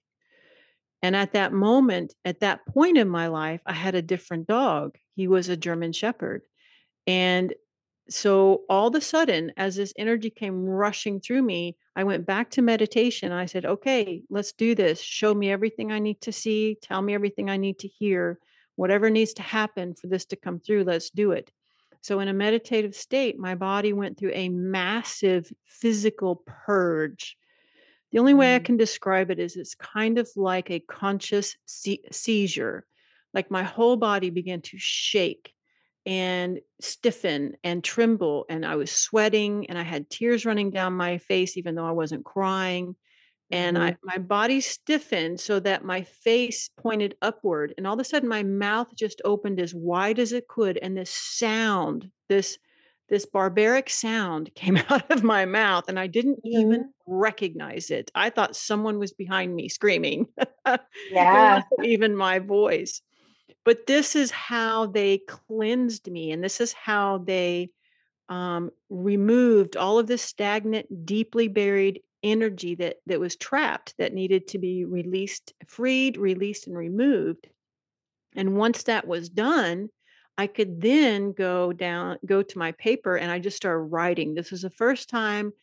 And 1.02 1.14
at 1.14 1.34
that 1.34 1.52
moment, 1.52 2.14
at 2.24 2.40
that 2.40 2.66
point 2.66 2.98
in 2.98 3.10
my 3.10 3.28
life, 3.28 3.60
I 3.66 3.74
had 3.74 3.94
a 3.94 4.02
different 4.02 4.48
dog. 4.48 4.96
He 5.18 5.28
was 5.28 5.50
a 5.50 5.58
German 5.58 5.92
shepherd. 5.92 6.44
And 7.06 7.54
so 8.10 8.64
all 8.70 8.88
of 8.88 8.96
a 8.96 9.02
sudden, 9.02 9.52
as 9.58 9.76
this 9.76 9.94
energy 9.98 10.30
came 10.30 10.66
rushing 10.66 11.20
through 11.20 11.42
me, 11.42 11.76
I 11.96 12.04
went 12.04 12.26
back 12.26 12.52
to 12.52 12.62
meditation. 12.62 13.32
I 13.32 13.46
said, 13.46 13.66
okay, 13.66 14.22
let's 14.30 14.54
do 14.54 14.76
this. 14.76 15.02
Show 15.02 15.34
me 15.34 15.50
everything 15.52 15.92
I 15.92 16.00
need 16.00 16.22
to 16.22 16.32
see. 16.32 16.78
Tell 16.82 17.02
me 17.02 17.14
everything 17.14 17.50
I 17.50 17.58
need 17.58 17.80
to 17.80 17.88
hear. 17.88 18.40
Whatever 18.76 19.10
needs 19.10 19.34
to 19.36 19.42
happen 19.42 19.96
for 19.96 20.08
this 20.08 20.26
to 20.26 20.36
come 20.36 20.60
through, 20.60 20.84
let's 20.84 21.10
do 21.10 21.32
it. 21.32 21.52
So, 22.02 22.20
in 22.20 22.28
a 22.28 22.34
meditative 22.34 22.96
state, 22.96 23.40
my 23.40 23.56
body 23.56 23.94
went 23.94 24.18
through 24.18 24.34
a 24.34 24.50
massive 24.50 25.52
physical 25.66 26.44
purge 26.46 27.38
the 28.12 28.20
only 28.20 28.34
way 28.34 28.56
I 28.56 28.60
Mm. 28.60 28.66
can 28.66 28.78
describe 28.78 29.30
it 29.32 29.40
is 29.40 29.56
it's 29.56 29.76
kind 29.76 30.18
of 30.18 30.30
like 30.36 30.72
a 30.72 30.80
conscious 30.80 31.58
se- 31.66 32.04
seizure. 32.12 32.86
Like 33.34 33.52
my 33.52 33.64
whole 33.64 33.98
body 33.98 34.30
began 34.30 34.62
to 34.62 34.78
shake 34.78 35.54
and 36.06 36.60
stiffen 36.82 37.56
and 37.64 37.84
tremble. 37.84 38.46
And 38.50 38.66
I 38.66 38.76
was 38.76 38.92
sweating 38.92 39.70
and 39.70 39.78
I 39.78 39.84
had 39.84 40.10
tears 40.10 40.46
running 40.46 40.72
down 40.72 40.94
my 40.94 41.18
face, 41.18 41.58
even 41.58 41.76
though 41.76 41.86
I 41.86 41.92
wasn't 41.92 42.26
crying. 42.26 42.96
And 43.52 43.78
I, 43.78 43.94
Mhm. 43.94 43.98
my 44.04 44.18
body 44.18 44.60
stiffened 44.62 45.40
so 45.40 45.60
that 45.62 45.86
my 45.86 46.02
face 46.04 46.70
pointed 46.78 47.16
upward. 47.22 47.74
And 47.78 47.86
all 47.88 47.94
of 47.94 48.00
a 48.00 48.04
sudden, 48.04 48.28
my 48.28 48.44
mouth 48.44 48.90
just 48.96 49.22
opened 49.24 49.60
as 49.60 49.74
wide 49.76 50.20
as 50.20 50.34
it 50.34 50.48
could. 50.48 50.78
And 50.80 50.98
this 50.98 51.12
sound, 51.12 52.12
this 52.30 52.58
this 53.10 53.26
barbaric 53.26 53.90
sound 53.90 54.52
came 54.56 54.78
out 54.78 55.12
of 55.12 55.24
my 55.24 55.46
mouth, 55.46 55.86
and 55.88 56.00
I 56.00 56.08
didn't 56.08 56.40
even 56.52 56.78
Mhm. 56.78 56.94
recognize 57.08 57.92
it. 57.92 58.12
I 58.16 58.32
thought 58.32 58.56
someone 58.56 58.98
was 58.98 59.14
behind 59.14 59.56
me 59.56 59.70
screaming. 59.70 60.28
Yeah. 61.10 61.62
even 61.82 62.16
my 62.16 62.40
voice. 62.40 63.02
But 63.66 63.88
this 63.88 64.16
is 64.16 64.32
how 64.32 64.86
they 64.88 65.20
cleansed 65.20 66.10
me, 66.10 66.32
and 66.32 66.44
this 66.44 66.62
is 66.62 66.74
how 66.74 67.18
they, 67.20 67.72
um, 68.30 68.72
removed 68.90 69.78
all 69.78 70.00
of 70.00 70.08
this 70.08 70.22
stagnant, 70.22 71.06
deeply 71.06 71.48
buried 71.48 72.02
energy 72.24 72.76
that 72.76 72.98
that 73.08 73.20
was 73.20 73.36
trapped, 73.36 73.96
that 74.00 74.14
needed 74.14 74.48
to 74.50 74.60
be 74.60 74.86
released 74.86 75.54
freed, 75.68 76.18
released, 76.18 76.68
and 76.68 76.78
removed. 76.78 77.50
And 78.36 78.58
once 78.58 78.84
that 78.84 79.08
was 79.08 79.30
done, 79.30 79.90
I 80.38 80.48
could 80.48 80.82
then 80.82 81.34
go 81.34 81.74
down 81.74 82.18
go 82.26 82.42
to 82.44 82.58
my 82.58 82.72
paper 82.74 83.18
and 83.18 83.32
I 83.32 83.40
just 83.40 83.58
started 83.58 83.84
writing. 83.86 84.34
This 84.36 84.52
was 84.52 84.62
the 84.64 84.70
first 84.70 85.10
time 85.10 85.54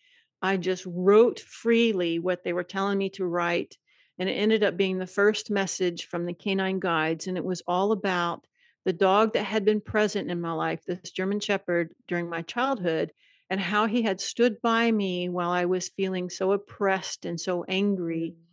I 0.42 0.56
just 0.56 0.84
wrote 0.86 1.40
freely 1.40 2.18
what 2.18 2.44
they 2.44 2.52
were 2.52 2.64
telling 2.64 2.98
me 2.98 3.10
to 3.10 3.24
write, 3.26 3.76
and 4.22 4.30
it 4.30 4.34
ended 4.34 4.62
up 4.62 4.76
being 4.76 4.98
the 4.98 5.06
first 5.08 5.50
message 5.50 6.06
from 6.06 6.26
the 6.26 6.32
canine 6.32 6.78
guides, 6.78 7.26
and 7.26 7.36
it 7.36 7.44
was 7.44 7.60
all 7.66 7.90
about 7.90 8.46
the 8.84 8.92
dog 8.92 9.32
that 9.32 9.42
had 9.42 9.64
been 9.64 9.80
present 9.80 10.30
in 10.30 10.40
my 10.40 10.52
life, 10.52 10.84
this 10.84 11.10
German 11.10 11.40
Shepherd 11.40 11.92
during 12.06 12.30
my 12.30 12.42
childhood, 12.42 13.12
and 13.50 13.60
how 13.60 13.86
he 13.86 14.02
had 14.02 14.20
stood 14.20 14.62
by 14.62 14.92
me 14.92 15.28
while 15.28 15.50
I 15.50 15.64
was 15.64 15.88
feeling 15.88 16.30
so 16.30 16.52
oppressed 16.52 17.24
and 17.24 17.40
so 17.40 17.64
angry 17.64 18.36
Mm. 18.36 18.44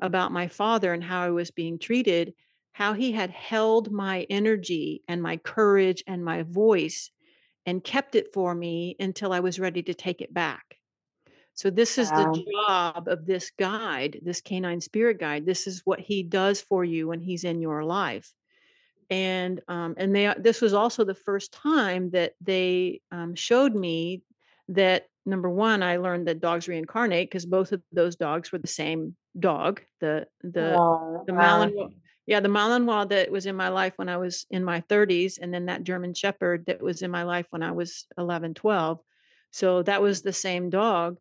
about 0.00 0.32
my 0.32 0.48
father 0.48 0.94
and 0.94 1.04
how 1.04 1.20
I 1.20 1.30
was 1.30 1.50
being 1.50 1.78
treated, 1.78 2.32
how 2.72 2.94
he 2.94 3.12
had 3.12 3.28
held 3.30 3.92
my 3.92 4.26
energy 4.30 5.02
and 5.08 5.22
my 5.22 5.36
courage 5.36 6.02
and 6.06 6.24
my 6.24 6.42
voice 6.42 7.10
and 7.66 7.84
kept 7.84 8.14
it 8.14 8.32
for 8.32 8.54
me 8.54 8.96
until 8.98 9.32
I 9.34 9.40
was 9.40 9.60
ready 9.60 9.82
to 9.82 9.94
take 9.94 10.22
it 10.22 10.32
back. 10.32 10.77
So 11.58 11.70
this 11.70 11.98
is 11.98 12.08
the 12.10 12.44
job 12.68 13.08
of 13.08 13.26
this 13.26 13.50
guide, 13.58 14.20
this 14.22 14.40
canine 14.40 14.80
spirit 14.80 15.18
guide. 15.18 15.44
This 15.44 15.66
is 15.66 15.82
what 15.84 15.98
he 15.98 16.22
does 16.22 16.60
for 16.60 16.84
you 16.84 17.08
when 17.08 17.18
he's 17.18 17.42
in 17.42 17.60
your 17.60 17.82
life. 17.82 18.32
And 19.10 19.60
um, 19.66 19.96
and 19.96 20.14
they 20.14 20.32
this 20.38 20.60
was 20.60 20.72
also 20.72 21.02
the 21.02 21.16
first 21.16 21.52
time 21.52 22.10
that 22.10 22.34
they 22.40 23.00
um, 23.10 23.34
showed 23.34 23.74
me 23.74 24.22
that 24.68 25.06
number 25.26 25.50
one, 25.50 25.82
I 25.82 25.96
learned 25.96 26.28
that 26.28 26.38
dogs 26.38 26.68
reincarnate 26.68 27.28
because 27.28 27.44
both 27.44 27.72
of 27.72 27.82
those 27.90 28.14
dogs 28.14 28.52
were 28.52 28.58
the 28.58 28.68
same 28.68 29.16
dog. 29.36 29.80
The 29.98 30.28
the 30.44 30.76
Oh, 30.78 31.24
the 31.26 31.34
wow. 31.34 31.66
Malinois, 31.66 31.92
yeah, 32.28 32.38
the 32.38 32.48
Malinois 32.48 33.08
that 33.08 33.32
was 33.32 33.46
in 33.46 33.56
my 33.56 33.70
life 33.70 33.94
when 33.96 34.08
I 34.08 34.18
was 34.18 34.46
in 34.48 34.62
my 34.62 34.82
30s, 34.82 35.40
and 35.42 35.52
then 35.52 35.66
that 35.66 35.82
German 35.82 36.14
Shepherd 36.14 36.66
that 36.66 36.80
was 36.80 37.02
in 37.02 37.10
my 37.10 37.24
life 37.24 37.46
when 37.50 37.64
I 37.64 37.72
was 37.72 38.06
11, 38.16 38.54
12. 38.54 39.00
So 39.50 39.82
that 39.82 40.00
was 40.00 40.22
the 40.22 40.32
same 40.32 40.70
dog 40.70 41.18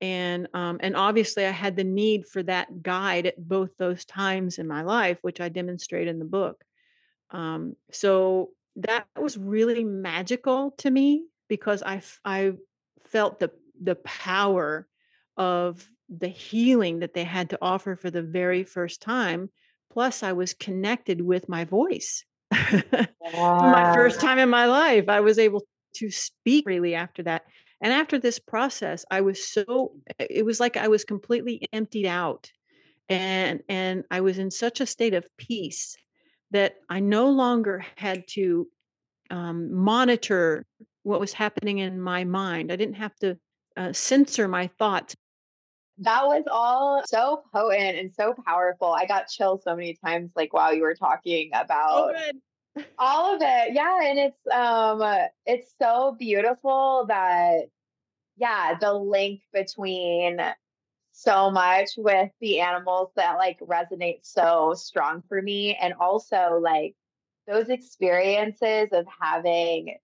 and 0.00 0.48
um, 0.54 0.78
and 0.80 0.96
obviously 0.96 1.44
I 1.44 1.50
had 1.50 1.76
the 1.76 1.84
need 1.84 2.26
for 2.26 2.42
that 2.44 2.82
guide 2.82 3.26
at 3.26 3.48
both 3.48 3.76
those 3.78 4.04
times 4.04 4.58
in 4.58 4.66
my 4.66 4.82
life, 4.82 5.18
which 5.22 5.40
I 5.40 5.48
demonstrate 5.48 6.08
in 6.08 6.18
the 6.18 6.24
book. 6.24 6.64
Um, 7.30 7.76
so 7.90 8.50
that 8.76 9.06
was 9.18 9.36
really 9.36 9.84
magical 9.84 10.72
to 10.78 10.90
me 10.90 11.24
because 11.48 11.82
I 11.82 12.02
I 12.24 12.52
felt 13.06 13.40
the 13.40 13.50
the 13.80 13.96
power 13.96 14.86
of 15.36 15.86
the 16.08 16.28
healing 16.28 17.00
that 17.00 17.14
they 17.14 17.24
had 17.24 17.50
to 17.50 17.58
offer 17.60 17.96
for 17.96 18.10
the 18.10 18.22
very 18.22 18.64
first 18.64 19.00
time. 19.00 19.50
Plus, 19.92 20.22
I 20.22 20.32
was 20.32 20.54
connected 20.54 21.20
with 21.20 21.48
my 21.48 21.64
voice. 21.64 22.24
For 22.52 23.08
my 23.32 23.92
first 23.94 24.20
time 24.20 24.38
in 24.38 24.48
my 24.48 24.66
life, 24.66 25.08
I 25.08 25.20
was 25.20 25.38
able 25.38 25.64
to 25.94 26.10
speak 26.10 26.64
freely 26.64 26.94
after 26.94 27.22
that. 27.24 27.44
And 27.80 27.92
after 27.92 28.18
this 28.18 28.38
process, 28.38 29.04
I 29.10 29.20
was 29.20 29.46
so 29.46 29.92
it 30.18 30.44
was 30.44 30.60
like 30.60 30.76
I 30.76 30.88
was 30.88 31.04
completely 31.04 31.66
emptied 31.72 32.06
out 32.06 32.50
and 33.08 33.62
and 33.68 34.04
I 34.10 34.20
was 34.20 34.38
in 34.38 34.50
such 34.50 34.80
a 34.80 34.86
state 34.86 35.14
of 35.14 35.26
peace 35.36 35.96
that 36.50 36.76
I 36.88 37.00
no 37.00 37.28
longer 37.30 37.84
had 37.96 38.26
to 38.28 38.68
um, 39.30 39.74
monitor 39.74 40.66
what 41.02 41.20
was 41.20 41.32
happening 41.32 41.78
in 41.78 42.00
my 42.00 42.24
mind. 42.24 42.72
I 42.72 42.76
didn't 42.76 42.94
have 42.96 43.14
to 43.16 43.38
uh, 43.76 43.92
censor 43.92 44.48
my 44.48 44.68
thoughts. 44.78 45.16
That 45.98 46.26
was 46.26 46.44
all 46.50 47.02
so 47.06 47.44
potent 47.52 47.96
and 47.98 48.12
so 48.12 48.34
powerful. 48.46 48.92
I 48.92 49.06
got 49.06 49.28
chills 49.28 49.62
so 49.62 49.76
many 49.76 49.94
times, 50.04 50.32
like 50.34 50.52
while 50.52 50.74
you 50.74 50.82
were 50.82 50.96
talking 50.96 51.50
Oh, 51.88 52.04
about 52.04 52.14
good. 52.14 52.40
All 52.98 53.34
of 53.36 53.42
it. 53.42 53.74
Yeah, 53.74 54.00
and 54.04 54.18
it's 54.18 54.46
um, 54.52 55.02
uh, 55.02 55.26
it's 55.46 55.74
so 55.80 56.16
beautiful 56.18 57.06
that 57.08 57.70
yeah, 58.36 58.76
the 58.80 58.92
link 58.94 59.42
between 59.52 60.40
so 61.12 61.50
much 61.50 61.90
with 61.96 62.30
the 62.40 62.60
animals 62.60 63.10
that 63.16 63.36
like 63.36 63.58
resonate 63.60 64.20
so 64.22 64.74
strong 64.76 65.22
for 65.28 65.40
me, 65.40 65.76
and 65.76 65.94
also 65.94 66.58
like 66.62 66.94
those 67.46 67.68
experiences 67.68 68.88
of 68.92 69.06
having 69.20 69.96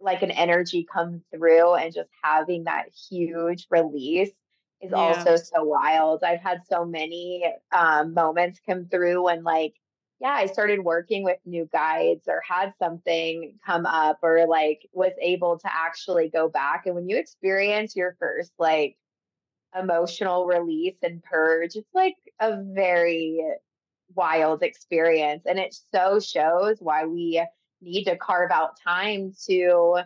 like 0.00 0.22
an 0.22 0.30
energy 0.32 0.86
come 0.92 1.22
through 1.32 1.74
and 1.74 1.94
just 1.94 2.10
having 2.22 2.64
that 2.64 2.86
huge 3.08 3.66
release 3.70 4.30
is 4.80 4.92
Yeah. 4.92 4.98
also 4.98 5.36
so 5.36 5.62
wild. 5.64 6.24
I've 6.24 6.40
had 6.40 6.62
so 6.66 6.84
many 6.84 7.44
um, 7.72 8.14
moments 8.14 8.60
come 8.66 8.86
through 8.86 9.22
when, 9.24 9.44
like, 9.44 9.74
yeah, 10.22 10.34
I 10.34 10.46
started 10.46 10.84
working 10.84 11.24
with 11.24 11.38
new 11.44 11.68
guides 11.72 12.28
or 12.28 12.40
had 12.48 12.72
something 12.78 13.58
come 13.66 13.86
up 13.86 14.20
or 14.22 14.46
like 14.46 14.88
was 14.92 15.10
able 15.20 15.58
to 15.58 15.68
actually 15.68 16.30
go 16.30 16.48
back. 16.48 16.86
And 16.86 16.94
when 16.94 17.08
you 17.08 17.16
experience 17.16 17.96
your 17.96 18.14
first 18.20 18.52
like 18.56 18.96
emotional 19.76 20.46
release 20.46 20.94
and 21.02 21.24
purge, 21.24 21.74
it's 21.74 21.92
like 21.92 22.14
a 22.38 22.62
very 22.62 23.44
wild 24.14 24.62
experience. 24.62 25.42
And 25.44 25.58
it 25.58 25.74
so 25.92 26.20
shows 26.20 26.76
why 26.78 27.04
we 27.04 27.44
need 27.80 28.04
to 28.04 28.16
carve 28.16 28.52
out 28.52 28.78
time 28.80 29.34
to, 29.48 30.02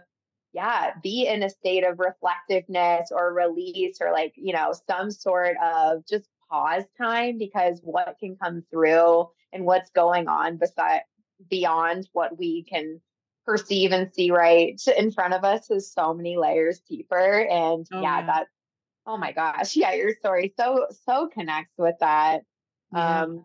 yeah, 0.54 0.92
be 1.02 1.26
in 1.26 1.42
a 1.42 1.50
state 1.50 1.84
of 1.84 1.98
reflectiveness 1.98 3.12
or 3.12 3.34
release 3.34 3.98
or 4.00 4.12
like, 4.12 4.32
you 4.34 4.54
know, 4.54 4.72
some 4.88 5.10
sort 5.10 5.58
of 5.62 6.06
just 6.06 6.26
pause 6.48 6.84
time 6.96 7.36
because 7.36 7.80
what 7.82 8.16
can 8.18 8.34
come 8.36 8.64
through 8.70 9.28
and 9.52 9.64
what's 9.64 9.90
going 9.90 10.28
on 10.28 10.56
beside 10.56 11.02
beyond 11.48 12.08
what 12.12 12.38
we 12.38 12.62
can 12.64 13.00
perceive 13.44 13.92
and 13.92 14.12
see 14.12 14.30
right 14.30 14.80
in 14.96 15.12
front 15.12 15.34
of 15.34 15.44
us 15.44 15.70
is 15.70 15.90
so 15.92 16.12
many 16.14 16.36
layers 16.36 16.80
deeper. 16.80 17.40
And 17.48 17.86
Oh, 17.92 18.00
yeah, 18.00 18.20
yeah. 18.20 18.26
that 18.26 18.46
oh 19.06 19.16
my 19.16 19.32
gosh, 19.32 19.76
yeah, 19.76 19.92
your 19.92 20.14
story 20.14 20.52
so 20.56 20.86
so 21.04 21.28
connects 21.28 21.74
with 21.78 21.96
that. 22.00 22.42
Yeah. 22.92 23.22
Um 23.22 23.44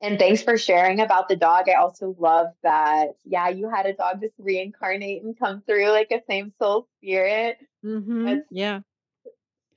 and 0.00 0.18
thanks 0.18 0.42
for 0.42 0.58
sharing 0.58 0.98
about 1.00 1.28
the 1.28 1.36
dog. 1.36 1.68
I 1.68 1.74
also 1.74 2.16
love 2.18 2.48
that, 2.64 3.10
yeah, 3.24 3.48
you 3.50 3.68
had 3.70 3.86
a 3.86 3.92
dog 3.92 4.20
just 4.20 4.34
reincarnate 4.36 5.22
and 5.22 5.38
come 5.38 5.62
through 5.64 5.90
like 5.90 6.10
a 6.10 6.20
same 6.28 6.52
soul 6.60 6.88
spirit. 6.98 7.58
Mhm. 7.84 8.42
Yeah. 8.50 8.80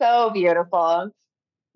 so 0.02 0.30
beautiful. 0.32 1.12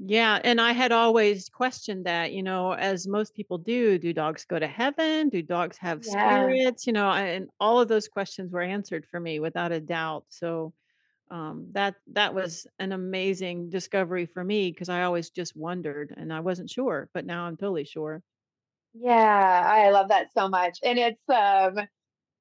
Yeah, 0.02 0.40
and 0.46 0.62
I 0.62 0.72
had 0.72 0.94
always 0.94 1.50
questioned 1.50 2.06
that, 2.06 2.32
you 2.32 2.42
know, 2.42 2.72
as 2.72 3.06
most 3.06 3.34
people 3.34 3.58
do, 3.58 3.98
do 4.00 4.14
dogs 4.14 4.46
go 4.46 4.58
to 4.58 4.68
heaven? 4.68 5.28
Do 5.28 5.42
dogs 5.44 5.78
have 5.80 6.06
Yeah. 6.06 6.06
spirits? 6.06 6.88
You 6.88 6.94
know, 6.94 7.12
and 7.12 7.50
all 7.60 7.82
of 7.82 7.90
those 7.90 8.08
questions 8.08 8.54
were 8.54 8.62
answered 8.62 9.06
for 9.06 9.20
me 9.20 9.40
without 9.42 9.74
a 9.74 9.82
doubt. 9.82 10.26
So, 10.30 10.74
um, 11.32 11.70
that 11.74 11.96
that 12.08 12.34
was 12.36 12.68
an 12.80 12.92
amazing 12.94 13.70
discovery 13.72 14.26
for 14.28 14.44
me 14.44 14.72
because 14.74 14.90
I 14.90 15.04
always 15.04 15.32
just 15.32 15.56
wondered 15.56 16.14
and 16.18 16.34
I 16.34 16.42
wasn't 16.42 16.70
sure, 16.72 17.10
but 17.14 17.26
now 17.26 17.46
I'm 17.46 17.58
totally 17.58 17.86
sure. 17.86 18.24
Yeah, 18.94 19.64
I 19.66 19.90
love 19.92 20.10
that 20.10 20.34
so 20.34 20.50
much. 20.50 20.80
And 20.84 20.98
it's 21.00 21.30
um 21.30 21.88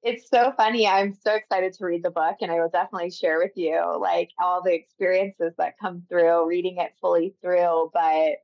it's 0.01 0.29
so 0.29 0.53
funny. 0.55 0.87
I'm 0.87 1.13
so 1.13 1.33
excited 1.35 1.73
to 1.73 1.85
read 1.85 2.03
the 2.03 2.11
book 2.11 2.37
and 2.41 2.51
I 2.51 2.59
will 2.61 2.69
definitely 2.69 3.11
share 3.11 3.37
with 3.37 3.51
you 3.55 3.97
like 3.99 4.31
all 4.39 4.61
the 4.63 4.73
experiences 4.73 5.53
that 5.57 5.77
come 5.79 6.05
through 6.09 6.47
reading 6.47 6.77
it 6.77 6.93
fully 7.01 7.35
through, 7.41 7.91
but 7.93 8.37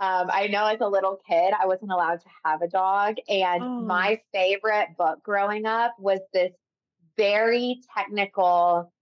Um, 0.00 0.30
I 0.32 0.48
know 0.48 0.66
as 0.66 0.80
a 0.80 0.88
little 0.88 1.18
kid, 1.28 1.54
I 1.54 1.66
wasn't 1.66 1.92
allowed 1.92 2.20
to 2.22 2.28
have 2.44 2.62
a 2.62 2.68
dog, 2.68 3.16
and 3.28 3.66
Oh. 3.66 3.80
my 3.80 4.22
favorite 4.32 4.96
book 4.98 5.22
growing 5.24 5.66
up 5.66 5.96
was 5.98 6.20
this 6.32 6.52
very 7.16 7.82
technical 7.96 8.92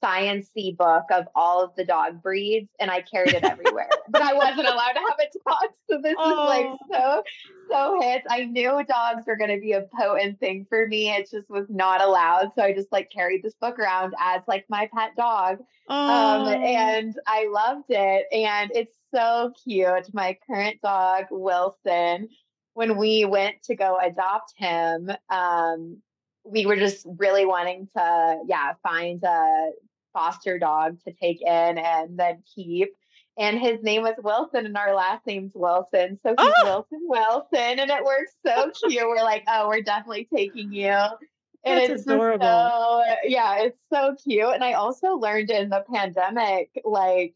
science-y 0.00 0.72
book 0.78 1.04
of 1.12 1.26
all 1.34 1.62
of 1.62 1.70
the 1.76 1.84
dog 1.84 2.22
breeds, 2.22 2.68
and 2.80 2.90
I 2.90 3.02
carried 3.02 3.34
it 3.34 3.44
everywhere. 3.44 3.88
But 4.10 4.22
I 4.22 4.32
wasn't 4.32 4.66
allowed 4.66 4.92
to 4.94 4.98
have 4.98 5.18
a 5.20 5.48
dog, 5.48 5.70
so 5.88 5.98
this 6.02 6.12
is 6.12 6.16
like 6.18 6.66
Oh. 6.66 6.78
so 6.90 7.22
so 7.70 8.00
hits. 8.00 8.26
I 8.28 8.44
knew 8.46 8.82
dogs 8.88 9.24
were 9.26 9.36
gonna 9.36 9.58
be 9.60 9.72
a 9.72 9.86
potent 9.96 10.40
thing 10.40 10.66
for 10.68 10.86
me. 10.88 11.10
It 11.10 11.30
just 11.30 11.48
was 11.48 11.66
not 11.68 12.00
allowed. 12.00 12.50
So 12.56 12.62
I 12.62 12.72
just 12.72 12.90
like 12.90 13.10
carried 13.12 13.44
this 13.44 13.54
book 13.60 13.78
around 13.78 14.14
as 14.18 14.42
like 14.48 14.64
my 14.68 14.88
pet 14.92 15.12
dog. 15.16 15.58
Um, 15.88 16.42
Oh. 16.42 16.48
and 16.48 17.14
I 17.26 17.46
loved 17.52 17.90
it. 17.90 18.26
And 18.32 18.72
it's 18.74 18.96
so 19.14 19.52
cute. 19.64 20.12
My 20.12 20.36
current 20.48 20.80
dog, 20.82 21.26
Wilson, 21.30 22.28
when 22.74 22.96
we 22.96 23.24
went 23.24 23.62
to 23.64 23.76
go 23.76 23.96
adopt 24.02 24.54
him, 24.56 25.10
um, 25.28 25.98
we 26.44 26.66
were 26.66 26.76
just 26.76 27.06
really 27.18 27.44
wanting 27.44 27.86
to, 27.96 28.38
yeah, 28.46 28.72
find 28.82 29.22
a 29.22 29.70
foster 30.12 30.58
dog 30.58 30.98
to 31.04 31.12
take 31.12 31.40
in 31.42 31.78
and 31.78 32.18
then 32.18 32.42
keep. 32.54 32.90
And 33.38 33.58
his 33.58 33.82
name 33.82 34.02
was 34.02 34.16
Wilson, 34.22 34.66
and 34.66 34.76
our 34.76 34.94
last 34.94 35.26
name's 35.26 35.52
Wilson. 35.54 36.18
So 36.22 36.34
he's 36.38 36.52
Oh, 36.58 36.64
Wilson 36.64 37.00
Wilson, 37.04 37.78
and 37.78 37.90
it 37.90 38.04
works 38.04 38.32
so 38.44 38.70
cute. 38.86 39.02
We're 39.02 39.22
like, 39.22 39.44
oh, 39.48 39.68
we're 39.68 39.82
definitely 39.82 40.28
taking 40.34 40.72
you. 40.72 40.94
And 41.64 41.78
that's 41.78 41.90
it's 41.90 42.06
adorable. 42.06 42.44
so, 42.44 43.02
yeah, 43.24 43.60
it's 43.60 43.78
so 43.92 44.16
cute. 44.22 44.54
And 44.54 44.64
I 44.64 44.74
also 44.74 45.14
learned 45.14 45.50
in 45.50 45.70
the 45.70 45.84
pandemic, 45.92 46.70
like, 46.84 47.34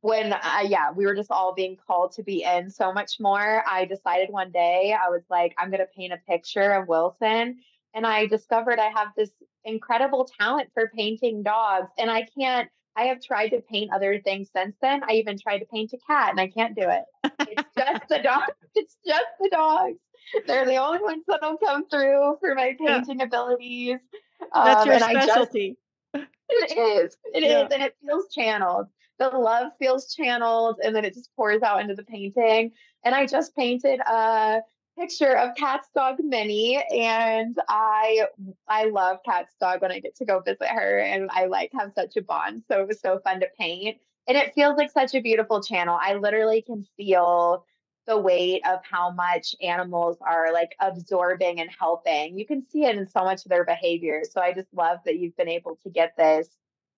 when 0.00 0.32
I, 0.32 0.66
yeah, 0.68 0.92
we 0.92 1.06
were 1.06 1.14
just 1.14 1.30
all 1.30 1.54
being 1.54 1.76
called 1.86 2.12
to 2.12 2.22
be 2.22 2.44
in 2.44 2.70
so 2.70 2.92
much 2.92 3.16
more. 3.18 3.64
I 3.68 3.84
decided 3.84 4.30
one 4.30 4.52
day, 4.52 4.94
I 4.94 5.08
was 5.08 5.22
like, 5.28 5.54
I'm 5.58 5.70
going 5.70 5.80
to 5.80 5.88
paint 5.96 6.12
a 6.12 6.18
picture 6.28 6.72
of 6.72 6.86
Wilson. 6.86 7.58
And 7.94 8.06
I 8.06 8.26
discovered 8.26 8.78
I 8.78 8.90
have 8.94 9.08
this 9.16 9.30
incredible 9.64 10.28
talent 10.38 10.70
for 10.74 10.90
painting 10.94 11.42
dogs. 11.42 11.88
And 11.98 12.10
I 12.10 12.26
can't, 12.38 12.68
I 12.96 13.04
have 13.04 13.22
tried 13.22 13.50
to 13.50 13.60
paint 13.60 13.92
other 13.92 14.20
things 14.20 14.48
since 14.54 14.76
then. 14.82 15.02
I 15.08 15.14
even 15.14 15.38
tried 15.38 15.58
to 15.58 15.66
paint 15.66 15.92
a 15.92 15.98
cat 16.06 16.30
and 16.30 16.40
I 16.40 16.48
can't 16.48 16.74
do 16.76 16.88
it. 16.88 17.04
It's 17.40 17.64
just 17.76 18.08
the 18.08 18.18
dog. 18.20 18.44
It's 18.74 18.96
just 19.04 19.26
the 19.40 19.48
dogs. 19.50 19.98
They're 20.46 20.64
the 20.66 20.76
only 20.76 21.00
ones 21.02 21.24
that'll 21.26 21.56
come 21.56 21.88
through 21.88 22.36
for 22.38 22.54
my 22.54 22.76
Yeah, 22.78 22.98
painting 22.98 23.22
abilities. 23.22 23.98
that's 24.40 24.52
Um, 24.82 24.86
your 24.86 24.94
and 24.94 25.04
I 25.04 25.14
just 25.14 25.28
specialty. 25.30 25.76
it 26.14 26.78
is. 26.78 27.16
It 27.34 27.42
is. 27.42 27.50
Yeah. 27.50 27.68
And 27.72 27.82
it 27.82 27.96
feels 28.06 28.32
channeled. 28.32 28.86
The 29.18 29.28
love 29.30 29.72
feels 29.80 30.14
channeled 30.14 30.76
and 30.82 30.94
then 30.94 31.04
it 31.04 31.14
just 31.14 31.34
pours 31.34 31.62
out 31.62 31.80
into 31.80 31.94
the 31.94 32.04
painting. 32.04 32.70
And 33.04 33.14
I 33.14 33.26
just 33.26 33.56
painted 33.56 33.98
a 34.00 34.60
picture 34.98 35.36
of 35.36 35.54
Cat's 35.56 35.88
dog 35.94 36.16
Minnie 36.20 36.82
and 36.92 37.56
I 37.68 38.26
I 38.68 38.86
love 38.86 39.18
Cat's 39.24 39.54
dog 39.60 39.82
when 39.82 39.92
I 39.92 40.00
get 40.00 40.16
to 40.16 40.24
go 40.24 40.40
visit 40.40 40.68
her 40.68 40.98
and 40.98 41.30
I 41.32 41.46
like 41.46 41.70
have 41.78 41.92
such 41.94 42.16
a 42.16 42.22
bond. 42.22 42.64
So 42.68 42.80
it 42.80 42.88
was 42.88 43.00
so 43.00 43.20
fun 43.24 43.40
to 43.40 43.48
paint. 43.58 43.98
And 44.26 44.36
it 44.36 44.54
feels 44.54 44.76
like 44.76 44.90
such 44.90 45.14
a 45.14 45.20
beautiful 45.20 45.62
channel. 45.62 45.98
I 46.00 46.14
literally 46.14 46.62
can 46.62 46.84
feel 46.96 47.64
the 48.06 48.18
weight 48.18 48.62
of 48.66 48.80
how 48.90 49.10
much 49.12 49.54
animals 49.62 50.18
are 50.20 50.52
like 50.52 50.74
absorbing 50.80 51.60
and 51.60 51.70
helping. 51.78 52.38
You 52.38 52.46
can 52.46 52.66
see 52.68 52.84
it 52.84 52.96
in 52.96 53.06
so 53.06 53.24
much 53.24 53.44
of 53.44 53.50
their 53.50 53.64
behavior. 53.64 54.22
So 54.30 54.40
I 54.40 54.52
just 54.52 54.72
love 54.74 54.98
that 55.04 55.18
you've 55.18 55.36
been 55.36 55.48
able 55.48 55.78
to 55.82 55.90
get 55.90 56.14
this 56.16 56.48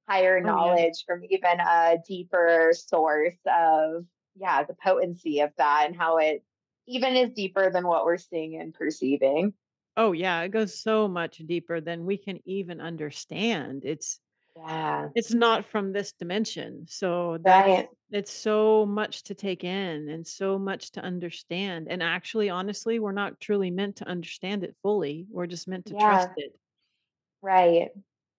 higher 0.09 0.41
Oh, 0.45 0.57
yeah. 0.57 0.77
knowledge 0.77 1.05
from 1.07 1.23
even 1.29 1.61
a 1.61 1.99
deeper 2.07 2.73
source 2.75 3.39
of, 3.47 4.05
yeah, 4.37 4.65
the 4.65 4.75
potency 4.75 5.41
of 5.41 5.51
that 5.59 5.85
and 5.87 5.97
how 5.97 6.19
it 6.19 6.45
even 6.90 7.16
is 7.16 7.31
deeper 7.31 7.70
than 7.70 7.87
what 7.87 8.05
we're 8.05 8.18
seeing 8.18 8.61
and 8.61 8.74
perceiving. 8.74 9.55
Oh, 9.96 10.12
yeah, 10.12 10.42
it 10.42 10.50
goes 10.50 10.79
so 10.79 11.09
much 11.09 11.38
deeper 11.38 11.81
than 11.81 12.05
we 12.05 12.16
can 12.16 12.40
even 12.44 12.81
understand. 12.81 13.83
It's 13.85 14.20
Yeah, 14.57 15.09
it's 15.14 15.33
not 15.33 15.66
from 15.66 15.92
this 15.92 16.12
dimension. 16.12 16.87
So 16.88 17.38
that 17.44 17.66
right. 17.66 17.88
it's 18.11 18.33
so 18.33 18.87
much 18.87 19.24
to 19.24 19.35
take 19.35 19.64
in 19.64 20.09
and 20.09 20.26
so 20.26 20.59
much 20.59 20.92
to 20.92 21.00
understand. 21.00 21.88
And 21.88 22.03
actually, 22.03 22.50
honestly, 22.50 22.98
we're 22.98 23.12
not 23.12 23.40
truly 23.40 23.70
meant 23.70 23.96
to 23.96 24.09
understand 24.09 24.64
it 24.64 24.74
fully. 24.83 25.26
We're 25.31 25.46
just 25.46 25.68
meant 25.68 25.87
to 25.87 25.94
trust 25.94 26.31
it. 26.37 26.53
right. 27.42 27.90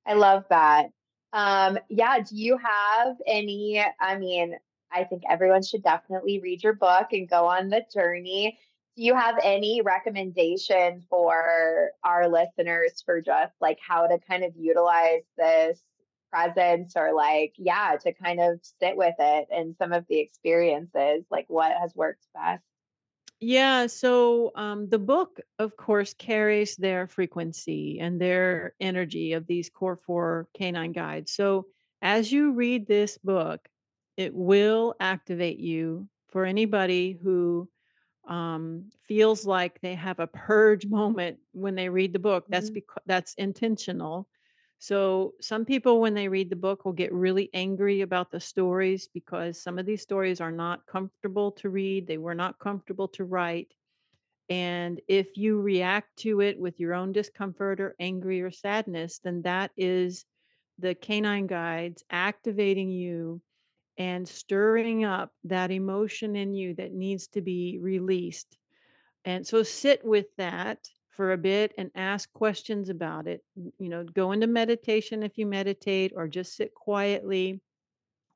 I 0.06 0.14
love 0.14 0.46
that. 0.50 0.90
Um, 1.34 1.78
yeah, 1.90 2.20
do 2.20 2.36
you 2.36 2.58
have 2.58 3.16
any 3.26 3.84
I 4.00 4.18
mean, 4.18 4.56
I 4.94 5.04
think 5.06 5.24
everyone 5.30 5.64
should 5.64 5.84
definitely 5.84 6.40
read 6.40 6.64
your 6.64 6.74
book 6.74 7.08
and 7.12 7.30
go 7.30 7.46
on 7.46 7.70
the 7.70 7.84
journey. 7.94 8.58
Do 8.96 9.04
you 9.04 9.16
have 9.16 9.36
any 9.42 9.82
recommendation 9.82 11.04
for 11.10 11.92
our 12.04 12.28
listeners 12.28 13.02
for 13.06 13.22
just 13.22 13.54
like 13.62 13.80
how 13.86 14.08
to 14.08 14.20
kind 14.20 14.44
of 14.44 14.52
utilize 14.58 15.24
this 15.38 15.80
presence 16.32 16.94
or 16.96 17.14
like, 17.14 17.54
yeah, 17.58 17.96
to 18.02 18.14
kind 18.14 18.40
of 18.40 18.60
sit 18.80 18.98
with 18.98 19.16
it 19.20 19.48
and 19.52 19.76
some 19.78 19.94
of 19.94 20.06
the 20.10 20.20
experiences, 20.20 21.26
like 21.30 21.46
what 21.48 21.72
has 21.80 21.96
worked 21.96 22.26
best? 22.34 22.64
Yeah, 23.44 23.88
so 23.88 24.52
um, 24.56 24.88
the 24.90 25.00
book, 25.00 25.40
of 25.58 25.76
course, 25.76 26.14
carries 26.14 26.76
their 26.76 27.08
frequency 27.08 28.00
and 28.00 28.22
their 28.22 28.76
energy 28.80 29.34
of 29.34 29.48
these 29.48 29.70
core 29.70 29.96
four 29.96 30.48
canine 30.54 30.92
guides. 30.92 31.32
So 31.32 31.66
as 32.04 32.32
you 32.32 32.52
read 32.54 32.88
this 32.88 33.18
book, 33.18 33.68
it 34.18 34.34
will 34.34 34.96
activate 35.00 35.60
you 35.60 36.10
for 36.30 36.46
anybody 36.46 37.14
who 37.14 37.70
um, 38.28 38.90
feels 39.02 39.46
like 39.46 39.82
they 39.82 39.96
have 39.96 40.20
a 40.20 40.28
purge 40.28 40.86
moment 40.88 41.40
when 41.54 41.76
they 41.76 41.90
read 41.90 42.14
the 42.14 42.20
book. 42.20 42.48
That's 42.52 42.70
Mhm, 42.70 42.72
because 42.72 43.04
that's 43.06 43.34
intentional. 43.36 44.30
So 44.80 45.36
some 45.42 45.66
people, 45.66 46.02
when 46.02 46.16
they 46.16 46.28
read 46.28 46.50
the 46.50 46.56
book, 46.56 46.86
will 46.86 46.94
get 46.94 47.14
really 47.14 47.50
angry 47.54 48.02
about 48.02 48.32
the 48.32 48.40
stories 48.40 49.08
because 49.08 49.62
some 49.62 49.78
of 49.80 49.86
these 49.86 50.02
stories 50.02 50.42
are 50.42 50.52
not 50.52 50.88
comfortable 50.88 51.52
to 51.54 51.70
read. 51.70 52.08
They 52.08 52.18
were 52.18 52.36
not 52.36 52.60
comfortable 52.60 53.08
to 53.10 53.24
write. 53.26 53.74
And 54.50 55.02
if 55.08 55.38
you 55.38 55.60
react 55.62 56.18
to 56.20 56.42
it 56.42 56.60
with 56.60 56.80
your 56.80 56.94
own 56.94 57.12
discomfort 57.12 57.80
or 57.80 57.96
angry 58.00 58.42
or 58.42 58.52
sadness, 58.52 59.20
then 59.20 59.44
that 59.44 59.72
is 59.78 60.26
the 60.78 60.96
canine 60.96 61.48
guides 61.48 62.04
activating 62.10 62.92
you 62.92 63.42
and 64.02 64.28
stirring 64.28 65.06
up 65.06 65.32
that 65.44 65.70
emotion 65.70 66.36
in 66.36 66.56
you 66.56 66.74
that 66.74 66.92
needs 66.92 67.28
to 67.28 67.40
be 67.40 67.78
released. 67.80 68.58
And 69.26 69.46
so 69.46 69.62
sit 69.62 70.04
with 70.04 70.26
that 70.40 70.80
for 71.12 71.34
a 71.34 71.38
bit 71.38 71.72
and 71.78 71.92
ask 71.94 72.34
questions 72.34 72.90
about 72.90 73.28
it. 73.28 73.44
You 73.56 73.90
know, 73.90 74.04
go 74.04 74.32
into 74.32 74.48
meditation 74.48 75.22
if 75.22 75.38
you 75.38 75.46
meditate, 75.46 76.14
or 76.16 76.28
just 76.28 76.56
sit 76.56 76.74
quietly, 76.74 77.62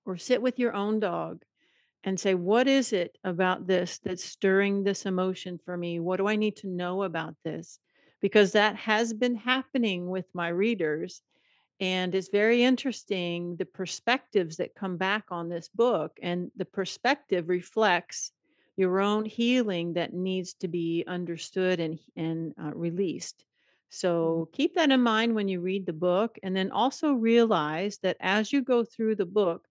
or 0.06 0.18
sit 0.18 0.40
with 0.40 0.60
your 0.60 0.76
own 0.76 1.00
dog 1.00 1.42
and 2.04 2.20
say, 2.20 2.36
What 2.36 2.68
is 2.68 2.94
it 2.94 3.18
about 3.24 3.66
this 3.66 3.98
that's 4.04 4.24
stirring 4.24 4.84
this 4.84 5.08
emotion 5.08 5.60
for 5.66 5.76
me? 5.76 6.00
What 6.00 6.18
do 6.18 6.28
I 6.28 6.36
need 6.36 6.58
to 6.58 6.68
know 6.68 7.02
about 7.02 7.34
this? 7.44 7.80
Because 8.22 8.52
that 8.52 8.76
has 8.76 9.14
been 9.14 9.36
happening 9.36 10.12
with 10.12 10.26
my 10.32 10.50
readers 10.50 11.24
and 11.80 12.16
it's 12.16 12.30
very 12.30 12.64
interesting 12.64 13.58
the 13.58 13.66
perspectives 13.66 14.58
that 14.58 14.76
come 14.76 14.98
back 14.98 15.26
on 15.32 15.50
this 15.50 15.70
book, 15.70 16.18
and 16.22 16.52
the 16.56 16.66
perspective 16.66 17.50
reflects 17.50 18.32
your 18.78 19.00
own 19.02 19.26
healing 19.26 19.94
that 19.94 20.14
needs 20.14 20.54
to 20.56 20.68
be 20.68 21.04
understood 21.08 21.80
and 21.80 22.00
and 22.16 22.54
uh, 22.62 22.72
released. 22.74 23.46
mhm, 24.22 24.44
So 24.44 24.50
keep 24.54 24.76
that 24.76 24.92
in 24.92 25.02
mind 25.02 25.36
when 25.36 25.48
you 25.48 25.62
read 25.62 25.86
the 25.86 25.94
book, 25.94 26.38
and 26.44 26.56
then 26.56 26.72
also 26.72 27.14
realize 27.14 28.00
that 28.00 28.18
as 28.20 28.52
you 28.54 28.62
go 28.62 28.84
through 28.84 29.16
the 29.16 29.26
book, 29.26 29.68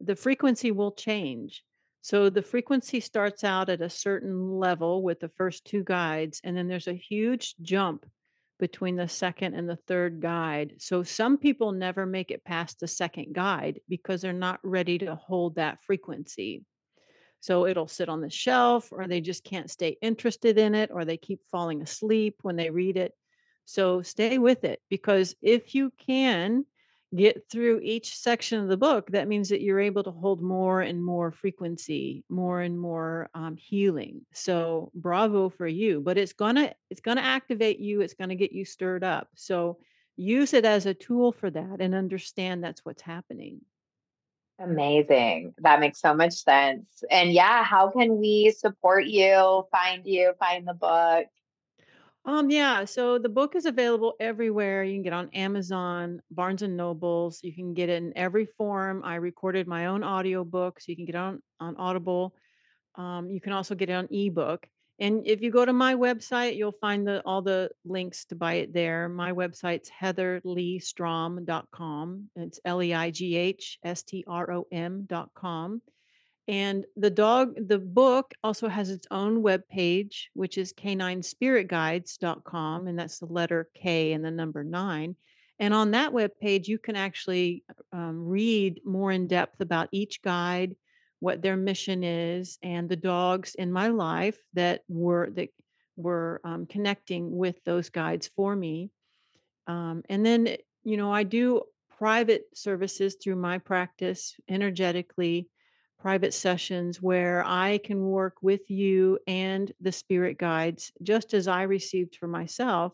the 0.00 0.16
frequency 0.16 0.70
will 0.70 0.92
change. 0.92 1.64
So 2.00 2.30
the 2.30 2.42
frequency 2.42 3.00
starts 3.00 3.44
out 3.44 3.68
at 3.68 3.80
a 3.82 3.90
certain 3.90 4.52
level 4.58 5.02
with 5.02 5.20
the 5.20 5.28
first 5.28 5.64
two 5.64 5.84
guides, 5.84 6.40
and 6.44 6.56
then 6.56 6.68
there's 6.68 6.88
a 6.88 6.94
huge 6.94 7.54
jump 7.62 8.06
between 8.58 8.96
the 8.96 9.08
second 9.08 9.54
and 9.54 9.68
the 9.68 9.78
third 9.86 10.20
guide. 10.20 10.74
So 10.78 11.02
some 11.02 11.38
people 11.38 11.72
never 11.72 12.06
make 12.06 12.30
it 12.30 12.44
past 12.44 12.80
the 12.80 12.88
second 12.88 13.32
guide 13.32 13.80
because 13.88 14.20
they're 14.20 14.32
not 14.32 14.60
ready 14.62 14.98
to 14.98 15.14
hold 15.14 15.56
that 15.56 15.82
frequency. 15.84 16.64
So 17.40 17.66
it'll 17.66 17.88
sit 17.88 18.08
on 18.08 18.20
the 18.20 18.30
shelf, 18.30 18.88
or 18.90 19.06
they 19.06 19.20
just 19.20 19.44
can't 19.44 19.70
stay 19.70 19.96
interested 20.02 20.58
in 20.58 20.74
it, 20.74 20.90
or 20.92 21.04
they 21.04 21.16
keep 21.16 21.40
falling 21.50 21.82
asleep 21.82 22.36
when 22.42 22.56
they 22.56 22.70
read 22.70 22.96
it. 22.96 23.12
So 23.64 24.02
stay 24.02 24.38
with 24.38 24.64
it 24.64 24.80
because 24.88 25.36
if 25.42 25.74
you 25.74 25.92
can 26.06 26.64
get 27.14 27.48
through 27.50 27.80
each 27.82 28.16
section 28.16 28.60
of 28.60 28.68
the 28.68 28.76
book, 28.76 29.10
that 29.12 29.28
means 29.28 29.48
that 29.48 29.62
you're 29.62 29.80
able 29.80 30.02
to 30.04 30.10
hold 30.10 30.42
more 30.42 30.82
and 30.82 31.02
more 31.02 31.32
frequency, 31.32 32.24
more 32.28 32.60
and 32.60 32.78
more 32.78 33.30
um, 33.34 33.56
healing. 33.56 34.22
So 34.32 34.90
bravo 34.94 35.48
for 35.48 35.66
you. 35.66 36.00
But 36.00 36.18
it's 36.18 36.32
gonna 36.34 36.74
it's 36.90 37.00
gonna 37.00 37.22
activate 37.22 37.78
you. 37.78 38.02
It's 38.02 38.14
gonna 38.14 38.34
get 38.34 38.52
you 38.52 38.64
stirred 38.64 39.04
up. 39.04 39.28
So 39.34 39.78
use 40.16 40.52
it 40.52 40.64
as 40.64 40.86
a 40.86 40.94
tool 40.94 41.32
for 41.32 41.50
that 41.50 41.80
and 41.80 41.94
understand 41.94 42.62
that's 42.62 42.84
what's 42.84 43.02
happening. 43.02 43.60
Amazing. 44.60 45.54
That 45.58 45.78
makes 45.78 46.00
so 46.00 46.14
much 46.14 46.32
sense. 46.32 47.04
And 47.10 47.32
yeah, 47.32 47.62
how 47.62 47.90
can 47.90 48.18
we 48.18 48.50
support 48.50 49.06
you, 49.06 49.64
find 49.70 50.04
you, 50.04 50.32
find 50.40 50.66
the 50.66 50.74
book? 50.74 51.26
Um, 52.24 52.50
yeah, 52.50 52.84
so 52.84 53.18
the 53.18 53.28
book 53.28 53.56
is 53.56 53.64
available 53.64 54.14
everywhere. 54.20 54.84
You 54.84 54.94
can 54.94 55.02
get 55.02 55.14
on 55.14 55.30
Amazon, 55.32 56.20
Barnes 56.30 56.62
and 56.62 56.76
Nobles. 56.76 57.40
You 57.42 57.54
can 57.54 57.72
get 57.72 57.88
it 57.88 58.02
in 58.02 58.12
every 58.16 58.44
form. 58.44 59.02
I 59.04 59.14
recorded 59.14 59.66
my 59.66 59.86
own 59.86 60.04
audiobook, 60.04 60.80
so 60.80 60.92
you 60.92 60.96
can 60.96 61.06
get 61.06 61.14
it 61.14 61.18
on 61.18 61.42
on 61.60 61.76
Audible. 61.76 62.34
Um, 62.96 63.30
you 63.30 63.40
can 63.40 63.52
also 63.52 63.74
get 63.74 63.88
it 63.88 63.94
on 63.94 64.08
ebook. 64.10 64.66
And 65.00 65.24
if 65.26 65.40
you 65.40 65.52
go 65.52 65.64
to 65.64 65.72
my 65.72 65.94
website, 65.94 66.56
you'll 66.56 66.72
find 66.72 67.06
the 67.06 67.22
all 67.24 67.40
the 67.40 67.70
links 67.84 68.24
to 68.26 68.34
buy 68.34 68.54
it 68.54 68.74
there. 68.74 69.08
My 69.08 69.30
website's 69.32 69.88
heatherleighstrom.com. 69.88 72.30
It's 72.36 72.60
L 72.64 72.82
E 72.82 72.92
I 72.92 73.12
G 73.12 73.36
H 73.36 73.78
S 73.84 74.02
T 74.02 74.24
R 74.26 74.50
O 74.50 74.66
M 74.72 75.06
dot 75.08 75.30
com. 75.34 75.80
And 76.48 76.84
the 76.96 77.10
dog 77.10 77.54
the 77.68 77.78
book 77.78 78.32
also 78.42 78.66
has 78.68 78.90
its 78.90 79.06
own 79.10 79.42
web 79.42 79.68
page, 79.68 80.30
which 80.32 80.56
is 80.56 80.72
k9spiritguides.com, 80.72 82.86
and 82.86 82.98
that's 82.98 83.18
the 83.18 83.26
letter 83.26 83.68
K 83.74 84.14
and 84.14 84.24
the 84.24 84.30
number 84.30 84.64
9. 84.64 85.14
And 85.60 85.74
on 85.74 85.90
that 85.90 86.14
web 86.14 86.30
page, 86.40 86.68
you 86.68 86.78
can 86.78 86.96
actually 86.96 87.64
um, 87.92 88.26
read 88.26 88.80
more 88.84 89.12
in 89.12 89.26
depth 89.26 89.60
about 89.60 89.90
each 89.92 90.22
guide, 90.22 90.74
what 91.20 91.42
their 91.42 91.56
mission 91.56 92.02
is, 92.02 92.58
and 92.62 92.88
the 92.88 92.96
dogs 92.96 93.54
in 93.54 93.70
my 93.70 93.88
life 93.88 94.40
that 94.54 94.84
were 94.88 95.28
that 95.34 95.50
were 95.96 96.40
um, 96.44 96.64
connecting 96.64 97.36
with 97.36 97.62
those 97.64 97.90
guides 97.90 98.26
for 98.26 98.56
me. 98.56 98.90
Um, 99.66 100.02
and 100.08 100.24
then, 100.24 100.56
you 100.84 100.96
know, 100.96 101.12
I 101.12 101.24
do 101.24 101.60
private 101.98 102.44
services 102.54 103.18
through 103.22 103.36
my 103.36 103.58
practice 103.58 104.34
energetically, 104.48 105.50
private 105.98 106.32
sessions 106.32 107.02
where 107.02 107.44
I 107.44 107.78
can 107.78 108.06
work 108.06 108.36
with 108.42 108.70
you 108.70 109.18
and 109.26 109.70
the 109.80 109.92
spirit 109.92 110.38
guides, 110.38 110.92
just 111.02 111.34
as 111.34 111.48
I 111.48 111.62
received 111.62 112.16
for 112.16 112.28
myself 112.28 112.92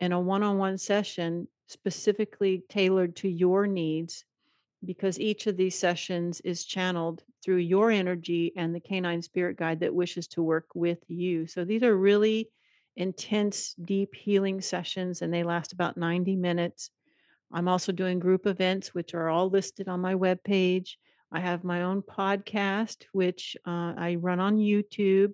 in 0.00 0.12
a 0.12 0.20
one 0.20 0.42
on 0.42 0.58
one 0.58 0.78
session 0.78 1.46
specifically 1.68 2.64
tailored 2.68 3.16
to 3.16 3.28
your 3.28 3.66
needs. 3.66 4.24
Because 4.84 5.20
each 5.20 5.46
of 5.46 5.56
these 5.56 5.78
sessions 5.78 6.40
is 6.40 6.64
channeled 6.64 7.22
through 7.44 7.58
your 7.58 7.92
energy 7.92 8.52
and 8.56 8.74
the 8.74 8.80
canine 8.80 9.22
spirit 9.22 9.56
guide 9.56 9.78
that 9.80 9.94
wishes 9.94 10.26
to 10.28 10.42
work 10.42 10.66
with 10.74 10.98
you. 11.06 11.46
So 11.46 11.64
these 11.64 11.84
are 11.84 11.96
really 11.96 12.50
intense, 12.96 13.74
deep 13.84 14.14
healing 14.14 14.60
sessions, 14.60 15.22
and 15.22 15.32
they 15.32 15.44
last 15.44 15.72
about 15.72 15.96
90 15.96 16.34
minutes. 16.34 16.90
I'm 17.52 17.68
also 17.68 17.92
doing 17.92 18.18
group 18.18 18.46
events, 18.46 18.92
which 18.92 19.14
are 19.14 19.28
all 19.28 19.48
listed 19.48 19.88
on 19.88 20.00
my 20.00 20.14
webpage. 20.14 20.96
I 21.32 21.40
have 21.40 21.64
my 21.64 21.82
own 21.82 22.02
podcast, 22.02 23.04
which 23.12 23.56
uh, 23.66 23.94
I 23.96 24.16
run 24.20 24.38
on 24.38 24.58
YouTube. 24.58 25.32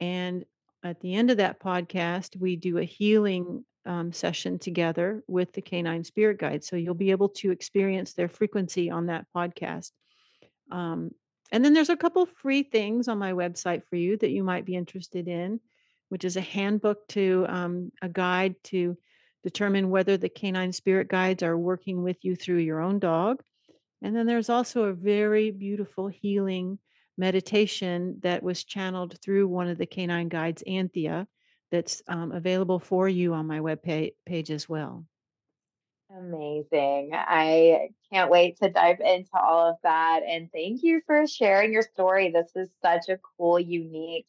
And 0.00 0.44
at 0.82 1.00
the 1.00 1.14
end 1.14 1.30
of 1.30 1.36
that 1.36 1.60
podcast, 1.60 2.36
we 2.36 2.56
do 2.56 2.78
a 2.78 2.84
healing 2.84 3.64
um, 3.84 4.12
session 4.12 4.58
together 4.58 5.22
with 5.28 5.52
the 5.52 5.62
canine 5.62 6.04
spirit 6.04 6.38
guide. 6.38 6.64
So 6.64 6.76
you'll 6.76 6.94
be 6.94 7.10
able 7.10 7.28
to 7.30 7.50
experience 7.50 8.14
their 8.14 8.28
frequency 8.28 8.90
on 8.90 9.06
that 9.06 9.26
podcast. 9.34 9.92
Um, 10.70 11.10
and 11.52 11.64
then 11.64 11.74
there's 11.74 11.90
a 11.90 11.96
couple 11.96 12.26
free 12.26 12.64
things 12.64 13.06
on 13.06 13.18
my 13.18 13.32
website 13.32 13.82
for 13.88 13.96
you 13.96 14.16
that 14.16 14.30
you 14.30 14.42
might 14.42 14.64
be 14.64 14.74
interested 14.74 15.28
in, 15.28 15.60
which 16.08 16.24
is 16.24 16.36
a 16.36 16.40
handbook 16.40 17.06
to 17.08 17.46
um, 17.48 17.92
a 18.02 18.08
guide 18.08 18.56
to 18.64 18.96
determine 19.44 19.90
whether 19.90 20.16
the 20.16 20.28
canine 20.28 20.72
spirit 20.72 21.08
guides 21.08 21.42
are 21.42 21.56
working 21.56 22.02
with 22.02 22.16
you 22.24 22.34
through 22.34 22.58
your 22.58 22.80
own 22.80 22.98
dog. 22.98 23.42
And 24.02 24.14
then 24.14 24.26
there's 24.26 24.50
also 24.50 24.84
a 24.84 24.92
very 24.92 25.50
beautiful 25.50 26.08
healing 26.08 26.78
meditation 27.18 28.18
that 28.22 28.42
was 28.42 28.64
channeled 28.64 29.18
through 29.24 29.48
one 29.48 29.68
of 29.68 29.78
the 29.78 29.86
canine 29.86 30.28
guides, 30.28 30.62
Anthea, 30.66 31.26
that's 31.70 32.02
um, 32.08 32.32
available 32.32 32.78
for 32.78 33.08
you 33.08 33.34
on 33.34 33.46
my 33.46 33.60
web 33.60 33.82
page 33.82 34.50
as 34.50 34.68
well. 34.68 35.04
Amazing. 36.16 37.10
I 37.12 37.88
can't 38.12 38.30
wait 38.30 38.58
to 38.62 38.70
dive 38.70 39.00
into 39.00 39.30
all 39.34 39.70
of 39.70 39.76
that. 39.82 40.20
And 40.26 40.48
thank 40.52 40.82
you 40.82 41.00
for 41.04 41.26
sharing 41.26 41.72
your 41.72 41.82
story. 41.82 42.30
This 42.30 42.52
is 42.54 42.68
such 42.80 43.08
a 43.08 43.18
cool, 43.36 43.58
unique 43.58 44.26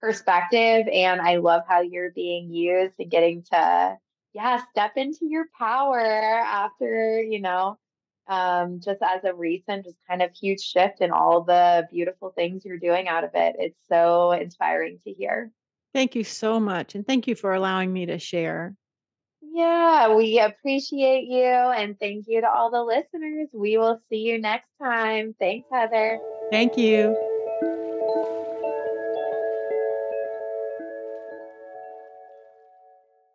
perspective. 0.00 0.86
And 0.92 1.20
I 1.20 1.36
love 1.36 1.62
how 1.66 1.80
you're 1.80 2.12
being 2.12 2.52
used 2.52 2.94
and 2.98 3.10
getting 3.10 3.42
to, 3.52 3.96
yeah, 4.34 4.62
step 4.70 4.92
into 4.96 5.26
your 5.26 5.46
power 5.58 6.00
after, 6.00 7.20
you 7.22 7.40
know, 7.40 7.76
um, 8.28 8.80
just 8.80 9.00
as 9.02 9.24
a 9.24 9.34
recent, 9.34 9.84
just 9.84 9.96
kind 10.08 10.22
of 10.22 10.30
huge 10.32 10.60
shift 10.60 11.00
in 11.00 11.10
all 11.10 11.42
the 11.42 11.86
beautiful 11.90 12.30
things 12.30 12.64
you're 12.64 12.78
doing 12.78 13.08
out 13.08 13.24
of 13.24 13.30
it. 13.34 13.56
It's 13.58 13.78
so 13.88 14.32
inspiring 14.32 14.98
to 15.04 15.12
hear. 15.12 15.50
Thank 15.94 16.14
you 16.14 16.24
so 16.24 16.60
much. 16.60 16.94
And 16.94 17.06
thank 17.06 17.26
you 17.26 17.34
for 17.34 17.54
allowing 17.54 17.92
me 17.92 18.06
to 18.06 18.18
share. 18.18 18.74
Yeah, 19.40 20.14
we 20.14 20.38
appreciate 20.38 21.24
you. 21.24 21.44
And 21.44 21.98
thank 21.98 22.26
you 22.28 22.42
to 22.42 22.50
all 22.50 22.70
the 22.70 22.82
listeners. 22.82 23.48
We 23.52 23.78
will 23.78 23.98
see 24.10 24.18
you 24.18 24.38
next 24.38 24.68
time. 24.82 25.34
Thanks, 25.38 25.66
Heather. 25.72 26.18
Thank 26.50 26.76
you. 26.76 27.16